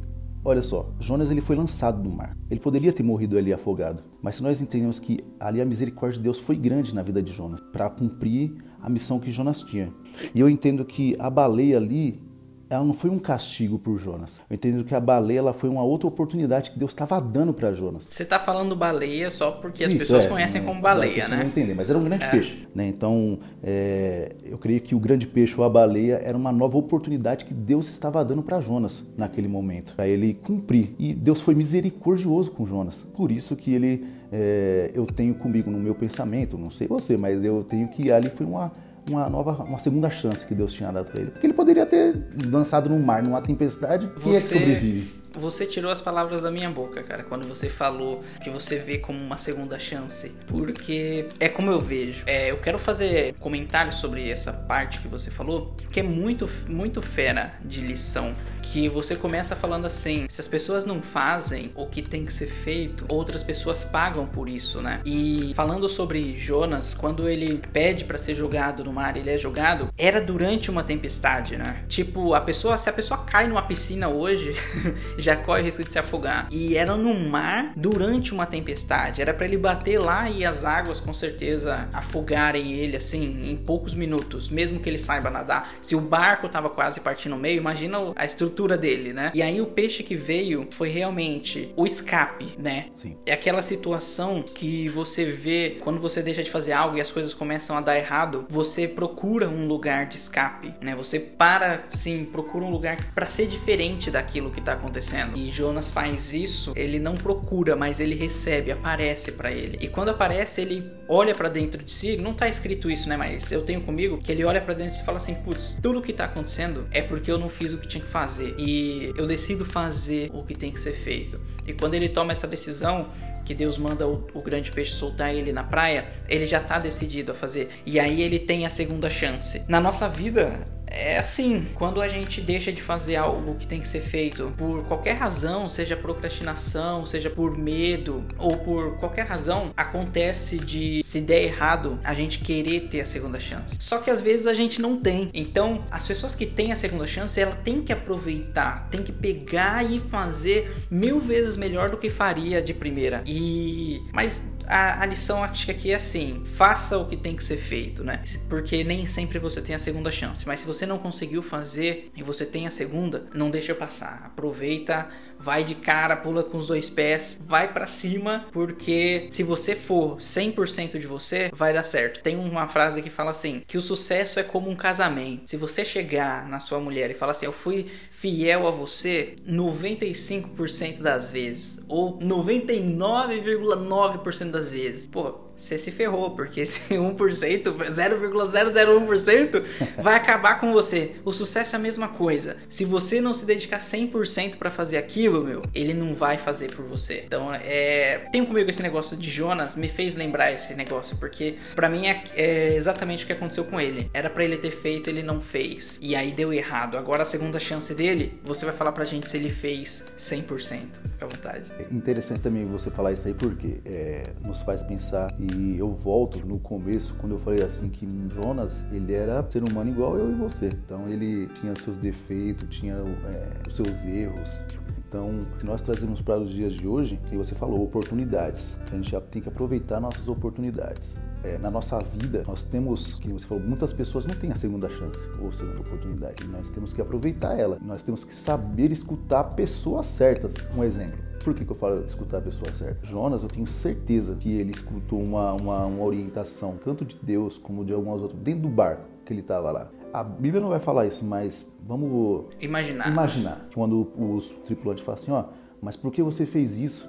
Olha 0.48 0.62
só, 0.62 0.94
Jonas 1.00 1.28
ele 1.28 1.40
foi 1.40 1.56
lançado 1.56 2.00
no 2.00 2.08
mar. 2.08 2.36
Ele 2.48 2.60
poderia 2.60 2.92
ter 2.92 3.02
morrido 3.02 3.36
ali 3.36 3.52
afogado, 3.52 4.04
mas 4.22 4.36
se 4.36 4.44
nós 4.44 4.60
entendemos 4.60 5.00
que 5.00 5.18
ali 5.40 5.60
a 5.60 5.64
misericórdia 5.64 6.18
de 6.18 6.22
Deus 6.22 6.38
foi 6.38 6.54
grande 6.54 6.94
na 6.94 7.02
vida 7.02 7.20
de 7.20 7.32
Jonas 7.32 7.60
para 7.72 7.90
cumprir 7.90 8.54
a 8.80 8.88
missão 8.88 9.18
que 9.18 9.32
Jonas 9.32 9.64
tinha. 9.64 9.92
E 10.32 10.38
eu 10.38 10.48
entendo 10.48 10.84
que 10.84 11.16
a 11.18 11.28
baleia 11.28 11.78
ali 11.78 12.22
ela 12.68 12.84
não 12.84 12.94
foi 12.94 13.10
um 13.10 13.18
castigo 13.18 13.78
por 13.78 13.98
Jonas. 13.98 14.42
Eu 14.50 14.54
entendo 14.54 14.84
que 14.84 14.94
a 14.94 15.00
baleia 15.00 15.38
ela 15.38 15.52
foi 15.52 15.68
uma 15.68 15.82
outra 15.82 16.08
oportunidade 16.08 16.72
que 16.72 16.78
Deus 16.78 16.90
estava 16.90 17.20
dando 17.20 17.54
para 17.54 17.72
Jonas. 17.72 18.04
Você 18.10 18.24
está 18.24 18.38
falando 18.38 18.74
baleia 18.74 19.30
só 19.30 19.52
porque 19.52 19.84
as 19.84 19.92
Isso, 19.92 20.00
pessoas 20.00 20.24
é, 20.24 20.28
conhecem 20.28 20.64
como 20.64 20.80
baleia, 20.80 21.28
né? 21.28 21.36
Não 21.36 21.46
entender, 21.46 21.74
mas 21.74 21.90
era 21.90 21.98
um 21.98 22.04
grande 22.04 22.24
é. 22.24 22.30
peixe, 22.30 22.66
né? 22.74 22.88
Então, 22.88 23.38
é, 23.62 24.32
eu 24.44 24.58
creio 24.58 24.80
que 24.80 24.94
o 24.94 25.00
grande 25.00 25.26
peixe 25.26 25.54
ou 25.56 25.64
a 25.64 25.68
baleia 25.68 26.20
era 26.22 26.36
uma 26.36 26.50
nova 26.50 26.76
oportunidade 26.76 27.44
que 27.44 27.54
Deus 27.54 27.88
estava 27.88 28.24
dando 28.24 28.42
para 28.42 28.60
Jonas 28.60 29.04
naquele 29.16 29.48
momento, 29.48 29.94
para 29.94 30.08
ele 30.08 30.34
cumprir. 30.34 30.94
E 30.98 31.14
Deus 31.14 31.40
foi 31.40 31.54
misericordioso 31.54 32.50
com 32.50 32.66
Jonas. 32.66 33.02
Por 33.02 33.30
isso 33.30 33.54
que 33.54 33.72
ele, 33.72 34.06
é, 34.32 34.90
eu 34.92 35.06
tenho 35.06 35.34
comigo 35.34 35.70
no 35.70 35.78
meu 35.78 35.94
pensamento, 35.94 36.58
não 36.58 36.70
sei 36.70 36.88
você, 36.88 37.16
mas 37.16 37.44
eu 37.44 37.62
tenho 37.62 37.86
que 37.88 38.10
ali 38.10 38.28
foi 38.28 38.44
uma 38.44 38.72
uma 39.08 39.28
nova, 39.28 39.64
uma 39.64 39.78
segunda 39.78 40.10
chance 40.10 40.46
que 40.46 40.54
Deus 40.54 40.72
tinha 40.72 40.90
dado 40.90 41.10
para 41.10 41.20
ele. 41.20 41.30
Porque 41.30 41.46
ele 41.46 41.54
poderia 41.54 41.86
ter 41.86 42.16
lançado 42.44 42.88
no 42.88 42.98
mar, 42.98 43.22
numa 43.22 43.40
tempestade, 43.40 44.08
quem 44.22 44.32
é 44.32 44.40
que 44.40 44.46
sobrevive? 44.46 45.25
Você 45.36 45.66
tirou 45.66 45.92
as 45.92 46.00
palavras 46.00 46.42
da 46.42 46.50
minha 46.50 46.70
boca, 46.70 47.02
cara, 47.02 47.22
quando 47.22 47.46
você 47.46 47.68
falou 47.68 48.24
que 48.42 48.50
você 48.50 48.78
vê 48.78 48.98
como 48.98 49.18
uma 49.18 49.36
segunda 49.36 49.78
chance. 49.78 50.34
Porque 50.46 51.28
é 51.38 51.48
como 51.48 51.70
eu 51.70 51.78
vejo. 51.78 52.24
É, 52.26 52.50
eu 52.50 52.58
quero 52.58 52.78
fazer 52.78 53.34
comentários 53.34 53.96
sobre 53.96 54.30
essa 54.30 54.52
parte 54.52 54.98
que 55.00 55.08
você 55.08 55.30
falou, 55.30 55.74
que 55.90 56.00
é 56.00 56.02
muito, 56.02 56.48
muito 56.68 57.02
fera 57.02 57.54
de 57.64 57.80
lição. 57.80 58.34
Que 58.62 58.88
você 58.88 59.14
começa 59.14 59.54
falando 59.54 59.86
assim: 59.86 60.26
se 60.28 60.40
as 60.40 60.48
pessoas 60.48 60.84
não 60.84 61.00
fazem 61.00 61.70
o 61.76 61.86
que 61.86 62.02
tem 62.02 62.24
que 62.24 62.32
ser 62.32 62.46
feito, 62.46 63.06
outras 63.08 63.42
pessoas 63.42 63.84
pagam 63.84 64.26
por 64.26 64.48
isso, 64.48 64.82
né? 64.82 65.00
E 65.04 65.52
falando 65.54 65.88
sobre 65.88 66.36
Jonas, 66.38 66.92
quando 66.92 67.28
ele 67.28 67.62
pede 67.72 68.04
para 68.04 68.18
ser 68.18 68.34
jogado 68.34 68.84
no 68.84 68.92
mar, 68.92 69.16
ele 69.16 69.30
é 69.30 69.38
jogado, 69.38 69.88
era 69.96 70.20
durante 70.20 70.70
uma 70.70 70.82
tempestade, 70.82 71.56
né? 71.56 71.84
Tipo, 71.88 72.34
a 72.34 72.40
pessoa, 72.40 72.76
se 72.76 72.88
a 72.88 72.92
pessoa 72.92 73.24
cai 73.24 73.46
numa 73.46 73.62
piscina 73.62 74.08
hoje, 74.08 74.54
já 75.26 75.36
corre 75.36 75.62
o 75.62 75.64
risco 75.64 75.82
de 75.82 75.90
se 75.90 75.98
afogar. 75.98 76.46
E 76.52 76.76
era 76.76 76.96
no 76.96 77.12
mar 77.14 77.72
durante 77.76 78.32
uma 78.32 78.46
tempestade. 78.46 79.20
Era 79.20 79.34
para 79.34 79.44
ele 79.44 79.58
bater 79.58 79.98
lá 79.98 80.30
e 80.30 80.44
as 80.44 80.64
águas 80.64 81.00
com 81.00 81.12
certeza 81.12 81.88
afogarem 81.92 82.72
ele 82.72 82.96
assim 82.96 83.50
em 83.50 83.56
poucos 83.56 83.94
minutos, 83.94 84.48
mesmo 84.48 84.78
que 84.78 84.88
ele 84.88 84.98
saiba 84.98 85.28
nadar. 85.28 85.72
Se 85.82 85.96
o 85.96 86.00
barco 86.00 86.48
tava 86.48 86.70
quase 86.70 87.00
partindo 87.00 87.32
no 87.32 87.38
meio, 87.38 87.56
imagina 87.56 87.98
a 88.14 88.24
estrutura 88.24 88.78
dele, 88.78 89.12
né? 89.12 89.32
E 89.34 89.42
aí 89.42 89.60
o 89.60 89.66
peixe 89.66 90.04
que 90.04 90.14
veio 90.14 90.68
foi 90.70 90.90
realmente 90.90 91.72
o 91.76 91.84
escape, 91.84 92.54
né? 92.56 92.86
Sim. 92.92 93.16
É 93.26 93.32
aquela 93.32 93.62
situação 93.62 94.42
que 94.42 94.88
você 94.90 95.24
vê 95.24 95.78
quando 95.80 96.00
você 96.00 96.22
deixa 96.22 96.42
de 96.42 96.50
fazer 96.50 96.72
algo 96.72 96.96
e 96.96 97.00
as 97.00 97.10
coisas 97.10 97.34
começam 97.34 97.76
a 97.76 97.80
dar 97.80 97.96
errado, 97.96 98.46
você 98.48 98.86
procura 98.86 99.48
um 99.48 99.66
lugar 99.66 100.06
de 100.06 100.16
escape, 100.16 100.72
né? 100.80 100.94
Você 100.94 101.18
para, 101.18 101.82
sim, 101.88 102.24
procura 102.24 102.64
um 102.64 102.70
lugar 102.70 102.96
para 103.12 103.26
ser 103.26 103.48
diferente 103.48 104.08
daquilo 104.08 104.52
que 104.52 104.60
tá 104.60 104.74
acontecendo 104.74 105.05
acontecendo. 105.06 105.38
E 105.38 105.50
Jonas 105.50 105.90
faz 105.90 106.32
isso, 106.32 106.72
ele 106.74 106.98
não 106.98 107.14
procura, 107.14 107.76
mas 107.76 108.00
ele 108.00 108.14
recebe, 108.14 108.70
aparece 108.72 109.32
para 109.32 109.52
ele. 109.52 109.78
E 109.80 109.88
quando 109.88 110.08
aparece, 110.08 110.60
ele 110.60 110.90
olha 111.08 111.34
para 111.34 111.48
dentro 111.48 111.82
de 111.82 111.92
si, 111.92 112.16
não 112.16 112.34
tá 112.34 112.48
escrito 112.48 112.90
isso, 112.90 113.08
né, 113.08 113.16
mas 113.16 113.52
eu 113.52 113.62
tenho 113.62 113.80
comigo 113.80 114.18
que 114.18 114.32
ele 114.32 114.44
olha 114.44 114.60
para 114.60 114.74
dentro 114.74 114.98
e 114.98 115.04
fala 115.04 115.18
assim: 115.18 115.34
"Putz, 115.34 115.78
tudo 115.80 116.02
que 116.02 116.12
tá 116.12 116.24
acontecendo 116.24 116.86
é 116.90 117.00
porque 117.00 117.30
eu 117.30 117.38
não 117.38 117.48
fiz 117.48 117.72
o 117.72 117.78
que 117.78 117.86
tinha 117.86 118.02
que 118.02 118.10
fazer 118.10 118.54
e 118.58 119.12
eu 119.16 119.26
decido 119.26 119.64
fazer 119.64 120.30
o 120.32 120.42
que 120.42 120.54
tem 120.54 120.72
que 120.72 120.80
ser 120.80 120.94
feito". 120.94 121.40
E 121.66 121.72
quando 121.72 121.94
ele 121.94 122.08
toma 122.08 122.32
essa 122.32 122.46
decisão, 122.46 123.10
que 123.44 123.54
Deus 123.54 123.78
manda 123.78 124.06
o, 124.06 124.26
o, 124.34 124.42
grande 124.42 124.72
peixe 124.72 124.92
soltar 124.92 125.32
ele 125.32 125.52
na 125.52 125.62
praia, 125.62 126.08
ele 126.28 126.46
já 126.46 126.58
tá 126.58 126.80
decidido 126.80 127.30
a 127.30 127.34
fazer. 127.34 127.68
E 127.86 128.00
aí 128.00 128.20
ele 128.20 128.40
tem 128.40 128.66
a 128.66 128.70
segunda 128.70 129.08
chance. 129.08 129.62
Na 129.68 129.80
nossa 129.80 130.08
vida, 130.08 130.64
é 130.96 131.18
assim, 131.18 131.66
quando 131.74 132.00
a 132.00 132.08
gente 132.08 132.40
deixa 132.40 132.72
de 132.72 132.80
fazer 132.82 133.16
algo 133.16 133.54
que 133.54 133.66
tem 133.66 133.80
que 133.80 133.88
ser 133.88 134.00
feito 134.00 134.52
por 134.56 134.82
qualquer 134.84 135.16
razão, 135.16 135.68
seja 135.68 135.96
procrastinação, 135.96 137.04
seja 137.04 137.30
por 137.30 137.56
medo 137.56 138.24
ou 138.38 138.56
por 138.56 138.96
qualquer 138.96 139.26
razão, 139.26 139.72
acontece 139.76 140.56
de 140.56 141.02
se 141.04 141.20
der 141.20 141.42
errado, 141.42 141.98
a 142.02 142.14
gente 142.14 142.38
querer 142.38 142.88
ter 142.88 143.00
a 143.00 143.06
segunda 143.06 143.38
chance. 143.38 143.76
Só 143.80 143.98
que 143.98 144.10
às 144.10 144.20
vezes 144.20 144.46
a 144.46 144.54
gente 144.54 144.80
não 144.80 144.98
tem. 144.98 145.30
Então, 145.34 145.84
as 145.90 146.06
pessoas 146.06 146.34
que 146.34 146.46
têm 146.46 146.72
a 146.72 146.76
segunda 146.76 147.06
chance, 147.06 147.38
ela 147.40 147.54
tem 147.54 147.82
que 147.82 147.92
aproveitar, 147.92 148.88
tem 148.90 149.02
que 149.02 149.12
pegar 149.12 149.84
e 149.84 150.00
fazer 150.00 150.74
mil 150.90 151.20
vezes 151.20 151.56
melhor 151.56 151.90
do 151.90 151.96
que 151.96 152.10
faria 152.10 152.62
de 152.62 152.72
primeira. 152.72 153.22
E 153.26 154.02
mas 154.12 154.42
a, 154.68 155.02
a 155.02 155.06
lição 155.06 155.42
acho 155.42 155.66
que 155.66 155.70
aqui 155.70 155.92
é 155.92 155.96
assim: 155.96 156.42
faça 156.44 156.98
o 156.98 157.06
que 157.06 157.16
tem 157.16 157.34
que 157.34 157.44
ser 157.44 157.56
feito, 157.56 158.04
né? 158.04 158.22
Porque 158.48 158.82
nem 158.84 159.06
sempre 159.06 159.38
você 159.38 159.60
tem 159.60 159.74
a 159.74 159.78
segunda 159.78 160.10
chance. 160.10 160.46
Mas 160.46 160.60
se 160.60 160.66
você 160.66 160.86
não 160.86 160.98
conseguiu 160.98 161.42
fazer 161.42 162.10
e 162.16 162.22
você 162.22 162.44
tem 162.44 162.66
a 162.66 162.70
segunda, 162.70 163.26
não 163.34 163.50
deixa 163.50 163.74
passar. 163.74 164.22
Aproveita, 164.26 165.08
vai 165.38 165.64
de 165.64 165.74
cara, 165.74 166.16
pula 166.16 166.42
com 166.42 166.58
os 166.58 166.66
dois 166.66 166.90
pés, 166.90 167.40
vai 167.42 167.72
para 167.72 167.86
cima, 167.86 168.46
porque 168.52 169.26
se 169.30 169.42
você 169.42 169.74
for 169.74 170.18
100% 170.18 170.98
de 170.98 171.06
você, 171.06 171.50
vai 171.52 171.72
dar 171.72 171.84
certo. 171.84 172.22
Tem 172.22 172.36
uma 172.36 172.68
frase 172.68 173.00
que 173.02 173.10
fala 173.10 173.30
assim: 173.30 173.62
que 173.66 173.78
o 173.78 173.82
sucesso 173.82 174.40
é 174.40 174.42
como 174.42 174.70
um 174.70 174.76
casamento. 174.76 175.48
Se 175.48 175.56
você 175.56 175.84
chegar 175.84 176.48
na 176.48 176.60
sua 176.60 176.80
mulher 176.80 177.10
e 177.10 177.14
falar 177.14 177.32
assim: 177.32 177.46
"Eu 177.46 177.52
fui 177.52 177.86
fiel 178.10 178.66
a 178.66 178.70
você 178.70 179.34
95% 179.46 181.02
das 181.02 181.30
vezes 181.30 181.78
ou 181.88 182.18
99,9% 182.18 184.50
das 184.50 184.70
vezes". 184.70 185.08
Pô, 185.08 185.45
você 185.56 185.78
se 185.78 185.90
ferrou, 185.90 186.32
porque 186.32 186.60
esse 186.60 186.82
1%, 186.94 187.16
0,001% 187.16 189.64
vai 189.98 190.14
acabar 190.14 190.60
com 190.60 190.72
você. 190.72 191.16
O 191.24 191.32
sucesso 191.32 191.74
é 191.74 191.78
a 191.78 191.82
mesma 191.82 192.08
coisa. 192.08 192.58
Se 192.68 192.84
você 192.84 193.20
não 193.20 193.32
se 193.32 193.46
dedicar 193.46 193.78
100% 193.78 194.56
para 194.56 194.70
fazer 194.70 194.98
aquilo, 194.98 195.42
meu, 195.42 195.62
ele 195.74 195.94
não 195.94 196.14
vai 196.14 196.38
fazer 196.38 196.72
por 196.72 196.84
você. 196.84 197.22
Então, 197.26 197.50
é, 197.52 198.24
tenho 198.30 198.46
comigo 198.46 198.68
esse 198.68 198.82
negócio 198.82 199.16
de 199.16 199.30
Jonas, 199.30 199.74
me 199.74 199.88
fez 199.88 200.14
lembrar 200.14 200.52
esse 200.52 200.74
negócio, 200.74 201.16
porque 201.16 201.56
para 201.74 201.88
mim 201.88 202.06
é, 202.06 202.24
é, 202.34 202.74
exatamente 202.74 203.24
o 203.24 203.26
que 203.26 203.32
aconteceu 203.32 203.64
com 203.64 203.80
ele. 203.80 204.10
Era 204.12 204.28
para 204.28 204.44
ele 204.44 204.56
ter 204.56 204.70
feito, 204.70 205.08
ele 205.08 205.22
não 205.22 205.40
fez. 205.40 205.98
E 206.02 206.14
aí 206.14 206.32
deu 206.32 206.52
errado. 206.52 206.98
Agora 206.98 207.22
a 207.22 207.26
segunda 207.26 207.58
chance 207.58 207.94
dele, 207.94 208.38
você 208.44 208.64
vai 208.64 208.74
falar 208.74 208.92
pra 208.92 209.04
gente 209.04 209.28
se 209.28 209.36
ele 209.36 209.50
fez 209.50 210.04
100%. 210.18 210.46
Fica 210.46 211.24
à 211.24 211.28
vontade. 211.28 211.64
É 211.78 211.94
interessante 211.94 212.42
também 212.42 212.66
você 212.66 212.90
falar 212.90 213.12
isso 213.12 213.26
aí, 213.26 213.34
porque 213.34 213.78
é, 213.84 214.22
nos 214.44 214.62
faz 214.62 214.82
pensar 214.82 215.32
e 215.38 215.45
eu 215.78 215.90
volto 215.90 216.38
no 216.46 216.58
começo, 216.58 217.14
quando 217.18 217.32
eu 217.32 217.38
falei 217.38 217.62
assim 217.62 217.88
que 217.88 218.06
Jonas, 218.28 218.84
ele 218.92 219.14
era 219.14 219.44
ser 219.48 219.62
humano 219.62 219.90
igual 219.90 220.16
eu 220.18 220.30
e 220.30 220.34
você. 220.34 220.66
Então 220.66 221.08
ele 221.08 221.46
tinha 221.48 221.74
seus 221.76 221.96
defeitos, 221.96 222.68
tinha 222.68 222.94
é, 222.94 223.68
os 223.68 223.74
seus 223.74 224.04
erros. 224.04 224.62
Então, 225.08 225.38
se 225.58 225.64
nós 225.64 225.80
trazemos 225.80 226.20
para 226.20 226.40
os 226.40 226.50
dias 226.50 226.74
de 226.74 226.86
hoje, 226.86 227.18
que 227.28 227.36
você 227.36 227.54
falou, 227.54 227.82
oportunidades. 227.82 228.78
A 228.92 228.96
gente 228.96 229.10
já 229.10 229.20
tem 229.20 229.40
que 229.40 229.48
aproveitar 229.48 230.00
nossas 230.00 230.28
oportunidades. 230.28 231.16
É, 231.44 231.56
na 231.58 231.70
nossa 231.70 231.98
vida, 232.00 232.42
nós 232.46 232.64
temos, 232.64 233.20
que 233.20 233.28
você 233.28 233.46
falou, 233.46 233.62
muitas 233.62 233.92
pessoas 233.92 234.26
não 234.26 234.34
têm 234.34 234.50
a 234.50 234.56
segunda 234.56 234.90
chance 234.90 235.30
ou 235.40 235.52
segunda 235.52 235.80
oportunidade. 235.80 236.42
E 236.44 236.48
nós 236.48 236.68
temos 236.70 236.92
que 236.92 237.00
aproveitar 237.00 237.56
ela. 237.56 237.78
Nós 237.80 238.02
temos 238.02 238.24
que 238.24 238.34
saber 238.34 238.90
escutar 238.90 239.44
pessoas 239.44 240.06
certas. 240.06 240.68
Um 240.76 240.82
exemplo. 240.82 241.25
Por 241.46 241.54
que, 241.54 241.64
que 241.64 241.70
eu 241.70 241.76
falo 241.76 242.04
escutar 242.04 242.38
a 242.38 242.40
pessoa 242.40 242.74
certa? 242.74 243.06
Jonas, 243.06 243.44
eu 243.44 243.48
tenho 243.48 243.68
certeza 243.68 244.34
que 244.34 244.52
ele 244.52 244.72
escutou 244.72 245.22
uma, 245.22 245.52
uma, 245.52 245.86
uma 245.86 246.04
orientação, 246.04 246.76
tanto 246.76 247.04
de 247.04 247.16
Deus 247.22 247.56
como 247.56 247.84
de 247.84 247.92
algumas 247.92 248.20
outras, 248.20 248.40
dentro 248.40 248.62
do 248.62 248.68
barco 248.68 249.04
que 249.24 249.32
ele 249.32 249.42
estava 249.42 249.70
lá. 249.70 249.88
A 250.12 250.24
Bíblia 250.24 250.60
não 250.60 250.70
vai 250.70 250.80
falar 250.80 251.06
isso, 251.06 251.24
mas 251.24 251.72
vamos 251.86 252.46
imaginar. 252.60 253.08
Imaginar. 253.12 253.68
Quando 253.72 254.10
os 254.18 254.50
tripulantes 254.64 255.04
falam 255.04 255.20
assim, 255.20 255.30
ó, 255.30 255.44
mas 255.80 255.96
por 255.96 256.10
que 256.10 256.20
você 256.20 256.44
fez 256.44 256.80
isso? 256.80 257.08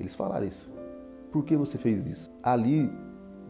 Eles 0.00 0.14
falaram 0.14 0.46
isso. 0.46 0.66
Por 1.30 1.44
que 1.44 1.54
você 1.54 1.76
fez 1.76 2.06
isso? 2.06 2.30
Ali 2.42 2.90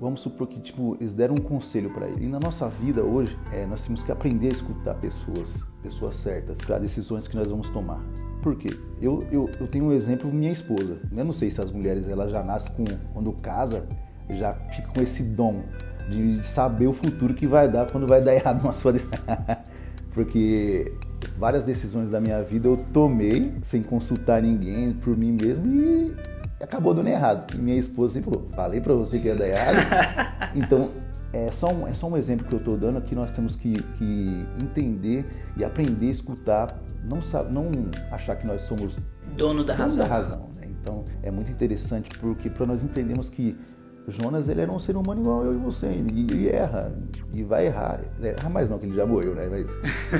vamos 0.00 0.20
supor 0.20 0.46
que 0.46 0.60
tipo 0.60 0.96
eles 1.00 1.14
deram 1.14 1.34
um 1.34 1.40
conselho 1.40 1.90
para 1.92 2.08
ele. 2.08 2.24
E 2.24 2.28
na 2.28 2.40
nossa 2.40 2.68
vida 2.68 3.02
hoje, 3.02 3.38
é, 3.52 3.66
nós 3.66 3.84
temos 3.84 4.02
que 4.02 4.12
aprender 4.12 4.48
a 4.48 4.52
escutar 4.52 4.94
pessoas, 4.94 5.62
pessoas 5.82 6.14
certas, 6.14 6.58
para 6.58 6.78
decisões 6.78 7.26
que 7.26 7.36
nós 7.36 7.50
vamos 7.50 7.68
tomar. 7.70 8.00
Por 8.42 8.56
quê? 8.56 8.76
Eu, 9.00 9.26
eu, 9.30 9.50
eu 9.60 9.66
tenho 9.66 9.86
um 9.86 9.92
exemplo 9.92 10.32
minha 10.32 10.52
esposa. 10.52 10.98
Eu 11.14 11.24
não 11.24 11.32
sei 11.32 11.50
se 11.50 11.60
as 11.60 11.70
mulheres 11.70 12.08
elas 12.08 12.30
já 12.30 12.42
nascem 12.42 12.74
com 12.74 12.84
quando 13.12 13.32
casa 13.32 13.86
já 14.30 14.54
fica 14.54 14.88
com 14.88 15.02
esse 15.02 15.22
dom 15.22 15.62
de 16.08 16.44
saber 16.44 16.86
o 16.86 16.92
futuro 16.92 17.34
que 17.34 17.46
vai 17.46 17.68
dar 17.68 17.90
quando 17.90 18.06
vai 18.06 18.20
dar 18.22 18.32
errado 18.34 18.62
na 18.64 18.72
sua 18.72 18.94
porque 20.12 20.92
várias 21.38 21.64
decisões 21.64 22.10
da 22.10 22.20
minha 22.20 22.42
vida 22.42 22.68
eu 22.68 22.76
tomei 22.92 23.54
sem 23.62 23.82
consultar 23.82 24.42
ninguém 24.42 24.92
por 24.92 25.16
mim 25.16 25.32
mesmo 25.32 25.66
e 25.66 26.14
acabou 26.64 26.92
dando 26.92 27.08
errado. 27.08 27.54
E 27.54 27.58
minha 27.58 27.78
esposa 27.78 28.14
sempre 28.14 28.30
falou: 28.30 28.48
falei 28.50 28.80
para 28.80 28.94
você 28.94 29.18
que 29.18 29.26
ia 29.26 29.34
dar 29.34 29.46
errado. 29.46 29.76
então, 30.56 30.90
é 31.32 31.50
só, 31.50 31.68
um, 31.68 31.86
é 31.86 31.94
só 31.94 32.08
um 32.08 32.16
exemplo 32.16 32.46
que 32.46 32.54
eu 32.54 32.58
estou 32.58 32.76
dando 32.76 33.00
que 33.00 33.14
nós 33.14 33.30
temos 33.30 33.54
que, 33.56 33.80
que 33.82 34.46
entender 34.62 35.26
e 35.56 35.64
aprender 35.64 36.08
a 36.08 36.10
escutar, 36.10 36.82
não, 37.04 37.20
não 37.50 37.70
achar 38.10 38.36
que 38.36 38.46
nós 38.46 38.62
somos 38.62 38.98
dono 39.36 39.64
da 39.64 39.74
razão. 39.74 40.04
Da 40.04 40.14
razão 40.14 40.48
né? 40.56 40.68
Então, 40.68 41.04
é 41.22 41.30
muito 41.30 41.50
interessante 41.50 42.10
porque 42.18 42.50
para 42.50 42.66
nós 42.66 42.82
entendermos 42.82 43.28
que 43.28 43.56
Jonas 44.06 44.50
ele 44.50 44.60
era 44.60 44.70
um 44.70 44.78
ser 44.78 44.96
humano 44.96 45.22
igual 45.22 45.44
eu 45.44 45.54
e 45.54 45.56
você, 45.56 45.86
e, 45.88 46.26
e 46.30 46.48
erra, 46.48 46.92
e 47.32 47.42
vai 47.42 47.66
errar. 47.66 48.00
Erra 48.22 48.50
mais 48.50 48.68
não, 48.68 48.78
que 48.78 48.84
ele 48.84 48.94
já 48.94 49.06
morreu, 49.06 49.34
né? 49.34 49.48
Mas 49.50 49.66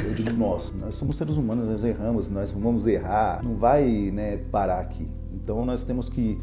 eu 0.05 0.15
digo 0.15 0.33
nós, 0.33 0.75
nós 0.81 0.95
somos 0.95 1.17
seres 1.17 1.37
humanos, 1.37 1.67
nós 1.67 1.85
erramos, 1.85 2.31
nós 2.31 2.51
vamos 2.51 2.87
errar, 2.87 3.43
não 3.45 3.57
vai 3.57 4.11
né, 4.11 4.39
parar 4.51 4.81
aqui. 4.81 5.09
Então 5.35 5.65
nós 5.65 5.83
temos 5.83 6.09
que 6.09 6.41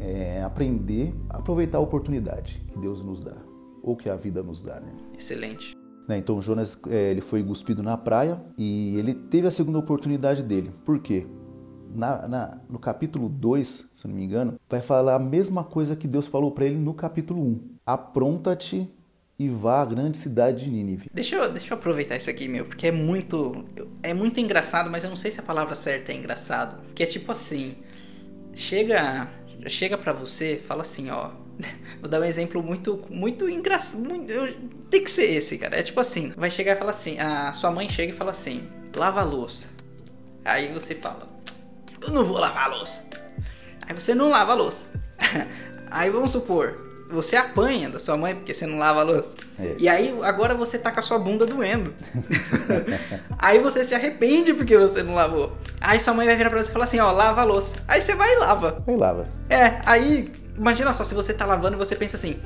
é, 0.00 0.42
aprender 0.42 1.14
a 1.28 1.38
aproveitar 1.38 1.78
a 1.78 1.80
oportunidade 1.80 2.62
que 2.68 2.78
Deus 2.78 3.02
nos 3.02 3.24
dá, 3.24 3.36
ou 3.82 3.96
que 3.96 4.10
a 4.10 4.16
vida 4.16 4.42
nos 4.42 4.62
dá, 4.62 4.80
né? 4.80 4.92
Excelente. 5.18 5.74
Né, 6.08 6.18
então 6.18 6.40
Jonas 6.40 6.78
é, 6.88 7.10
ele 7.10 7.20
foi 7.20 7.42
cuspido 7.42 7.82
na 7.82 7.96
praia 7.96 8.40
e 8.56 8.96
ele 8.96 9.12
teve 9.12 9.48
a 9.48 9.50
segunda 9.50 9.78
oportunidade 9.78 10.42
dele. 10.42 10.70
Por 10.84 11.00
quê? 11.00 11.26
na, 11.96 12.28
na, 12.28 12.58
no 12.68 12.78
capítulo 12.78 13.28
2, 13.28 13.90
se 13.94 14.06
não 14.06 14.14
me 14.14 14.24
engano, 14.24 14.60
vai 14.68 14.80
falar 14.80 15.14
a 15.14 15.18
mesma 15.18 15.64
coisa 15.64 15.96
que 15.96 16.06
Deus 16.06 16.26
falou 16.26 16.50
para 16.50 16.66
ele 16.66 16.76
no 16.76 16.94
capítulo 16.94 17.42
1. 17.42 17.60
Apronta-te 17.84 18.88
e 19.38 19.48
vá 19.48 19.82
à 19.82 19.84
grande 19.84 20.16
cidade 20.16 20.64
de 20.64 20.70
Nínive. 20.70 21.10
Deixa 21.12 21.36
eu, 21.36 21.50
deixa 21.50 21.72
eu 21.72 21.78
aproveitar 21.78 22.16
isso 22.16 22.30
aqui, 22.30 22.48
meu, 22.48 22.64
porque 22.64 22.86
é 22.86 22.92
muito 22.92 23.64
é 24.02 24.14
muito 24.14 24.40
engraçado, 24.40 24.90
mas 24.90 25.04
eu 25.04 25.10
não 25.10 25.16
sei 25.16 25.30
se 25.30 25.40
a 25.40 25.42
palavra 25.42 25.74
certa 25.74 26.12
é 26.12 26.16
engraçado. 26.16 26.80
Que 26.94 27.02
é 27.02 27.06
tipo 27.06 27.30
assim, 27.32 27.76
chega 28.56 29.28
chega 29.68 29.98
para 29.98 30.12
você, 30.12 30.62
fala 30.66 30.82
assim, 30.82 31.10
ó, 31.10 31.30
Vou 32.00 32.08
dar 32.08 32.20
um 32.20 32.24
exemplo 32.24 32.62
muito, 32.62 33.04
muito 33.10 33.48
engraçado. 33.48 34.06
Tem 34.90 35.02
que 35.02 35.10
ser 35.10 35.30
esse, 35.32 35.58
cara. 35.58 35.78
É 35.78 35.82
tipo 35.82 36.00
assim: 36.00 36.32
vai 36.36 36.50
chegar 36.50 36.72
e 36.72 36.76
falar 36.76 36.90
assim. 36.90 37.18
A 37.18 37.52
sua 37.52 37.70
mãe 37.70 37.88
chega 37.88 38.12
e 38.12 38.16
fala 38.16 38.30
assim: 38.30 38.68
lava 38.94 39.20
a 39.20 39.24
louça. 39.24 39.68
Aí 40.44 40.72
você 40.72 40.94
fala: 40.94 41.28
eu 42.00 42.10
não 42.10 42.24
vou 42.24 42.38
lavar 42.38 42.64
a 42.64 42.76
louça. 42.76 43.04
Aí 43.82 43.94
você 43.94 44.14
não 44.14 44.28
lava 44.28 44.52
a 44.52 44.54
louça. 44.54 44.90
Aí 45.90 46.10
vamos 46.10 46.32
supor, 46.32 46.76
você 47.08 47.36
apanha 47.36 47.88
da 47.88 47.98
sua 47.98 48.16
mãe 48.16 48.34
porque 48.34 48.52
você 48.52 48.66
não 48.66 48.78
lava 48.78 49.00
a 49.00 49.02
louça. 49.02 49.34
É. 49.58 49.74
E 49.78 49.88
aí 49.88 50.14
agora 50.22 50.54
você 50.54 50.78
tá 50.78 50.90
com 50.90 51.00
a 51.00 51.02
sua 51.02 51.18
bunda 51.18 51.46
doendo. 51.46 51.94
aí 53.38 53.58
você 53.58 53.84
se 53.84 53.94
arrepende 53.94 54.52
porque 54.52 54.76
você 54.76 55.02
não 55.02 55.14
lavou. 55.14 55.56
Aí 55.80 56.00
sua 56.00 56.14
mãe 56.14 56.26
vai 56.26 56.36
virar 56.36 56.50
pra 56.50 56.62
você 56.62 56.70
e 56.70 56.72
falar 56.72 56.84
assim, 56.84 56.98
ó, 56.98 57.10
lava 57.12 57.40
a 57.40 57.44
louça. 57.44 57.76
Aí 57.86 58.00
você 58.00 58.14
vai 58.14 58.34
e 58.34 58.38
lava. 58.38 58.82
Vai 58.84 58.94
e 58.94 58.98
lava. 58.98 59.26
É, 59.48 59.80
aí 59.84 60.32
imagina 60.56 60.92
só, 60.92 61.04
se 61.04 61.14
você 61.14 61.32
tá 61.32 61.44
lavando 61.44 61.76
e 61.76 61.78
você 61.78 61.94
pensa 61.94 62.16
assim, 62.16 62.38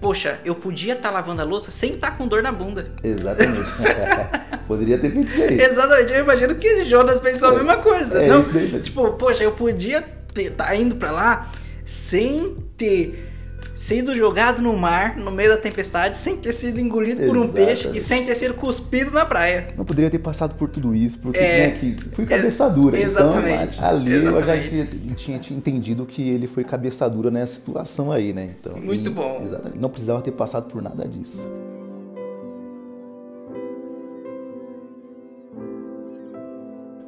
poxa, 0.00 0.38
eu 0.44 0.54
podia 0.54 0.94
estar 0.94 1.08
tá 1.08 1.14
lavando 1.14 1.40
a 1.40 1.44
louça 1.44 1.70
sem 1.70 1.92
estar 1.92 2.12
tá 2.12 2.16
com 2.16 2.28
dor 2.28 2.42
na 2.42 2.52
bunda. 2.52 2.92
Exatamente. 3.02 3.70
Poderia 4.66 4.98
ter 4.98 5.10
feito 5.10 5.28
isso 5.28 5.42
aí. 5.42 5.60
Exatamente, 5.60 6.12
eu 6.12 6.20
imagino 6.20 6.54
que 6.54 6.84
Jonas 6.84 7.20
pensou 7.20 7.50
é, 7.50 7.52
a 7.52 7.54
mesma 7.56 7.76
coisa. 7.78 8.22
É, 8.22 8.28
não? 8.28 8.40
Isso 8.40 8.52
daí, 8.52 8.80
tipo, 8.80 9.12
poxa, 9.12 9.44
eu 9.44 9.52
podia 9.52 10.04
estar 10.34 10.66
tá 10.66 10.76
indo 10.76 10.96
para 10.96 11.10
lá 11.10 11.50
sem 11.84 12.56
ter 12.76 13.33
sido 13.74 14.14
jogado 14.14 14.62
no 14.62 14.72
mar 14.76 15.16
no 15.16 15.30
meio 15.30 15.50
da 15.50 15.56
tempestade, 15.56 16.18
sem 16.18 16.36
ter 16.36 16.52
sido 16.52 16.80
engolido 16.80 17.22
por 17.26 17.36
um 17.36 17.52
peixe 17.52 17.90
e 17.94 18.00
sem 18.00 18.24
ter 18.24 18.34
sido 18.34 18.54
cuspido 18.54 19.10
na 19.10 19.26
praia. 19.26 19.68
Não 19.76 19.84
poderia 19.84 20.10
ter 20.10 20.20
passado 20.20 20.54
por 20.54 20.68
tudo 20.68 20.94
isso, 20.94 21.18
porque 21.18 21.38
é, 21.38 21.66
né, 21.66 21.70
que 21.72 21.96
fui 22.12 22.24
cabeçadura. 22.24 22.96
Então, 22.96 23.10
exatamente. 23.10 23.76
Então, 23.76 23.88
ali 23.88 24.12
exatamente. 24.12 24.40
eu 24.40 24.46
já 24.46 25.16
tinha, 25.16 25.38
tinha, 25.38 25.58
entendido 25.58 26.06
que 26.06 26.28
ele 26.28 26.46
foi 26.46 26.62
cabeçadura 26.64 27.30
nessa 27.30 27.54
situação 27.54 28.12
aí, 28.12 28.32
né? 28.32 28.54
Então, 28.58 28.76
Muito 28.76 29.08
e, 29.08 29.12
bom. 29.12 29.42
Exatamente. 29.44 29.78
Não 29.78 29.88
precisava 29.88 30.22
ter 30.22 30.32
passado 30.32 30.70
por 30.70 30.80
nada 30.80 31.06
disso. 31.06 31.50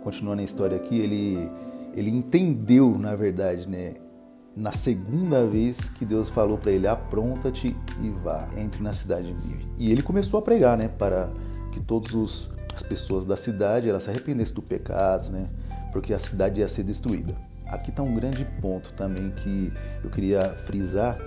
Continuando 0.03 0.41
a 0.41 0.45
história 0.45 0.77
aqui, 0.77 1.01
ele, 1.01 1.51
ele 1.97 2.11
entendeu, 2.11 2.97
na 2.99 3.17
verdade, 3.17 3.69
né? 3.69 3.95
Na 4.57 4.73
segunda 4.73 5.47
vez 5.47 5.91
que 5.91 6.05
Deus 6.05 6.31
falou 6.31 6.57
para 6.57 6.73
ele: 6.73 6.89
apronta-te 6.89 7.77
e 8.01 8.11
vá, 8.11 8.49
entre 8.57 8.83
na 8.83 8.93
cidade 8.93 9.33
de 9.33 9.35
Nínive. 9.35 9.67
E 9.79 9.93
ele 9.93 10.03
começou 10.03 10.39
a 10.39 10.43
pregar, 10.43 10.79
né, 10.79 10.89
para 10.89 11.29
que 11.73 11.81
todas 11.81 12.49
as 12.75 12.83
pessoas 12.83 13.27
da 13.27 13.37
cidade 13.37 13.89
elas 13.89 14.05
se 14.05 14.11
arrependessem 14.11 14.55
do 14.55 14.63
pecado, 14.63 15.31
né, 15.31 15.49
porque 15.93 16.15
a 16.15 16.19
cidade 16.19 16.61
ia 16.61 16.69
ser 16.69 16.85
destruída. 16.85 17.37
Aqui 17.67 17.91
está 17.91 18.03
um 18.03 18.15
grande 18.15 18.45
ponto 18.63 18.93
também 18.95 19.31
que 19.31 19.73
eu 20.03 20.09
queria 20.09 20.55
frisar, 20.67 21.19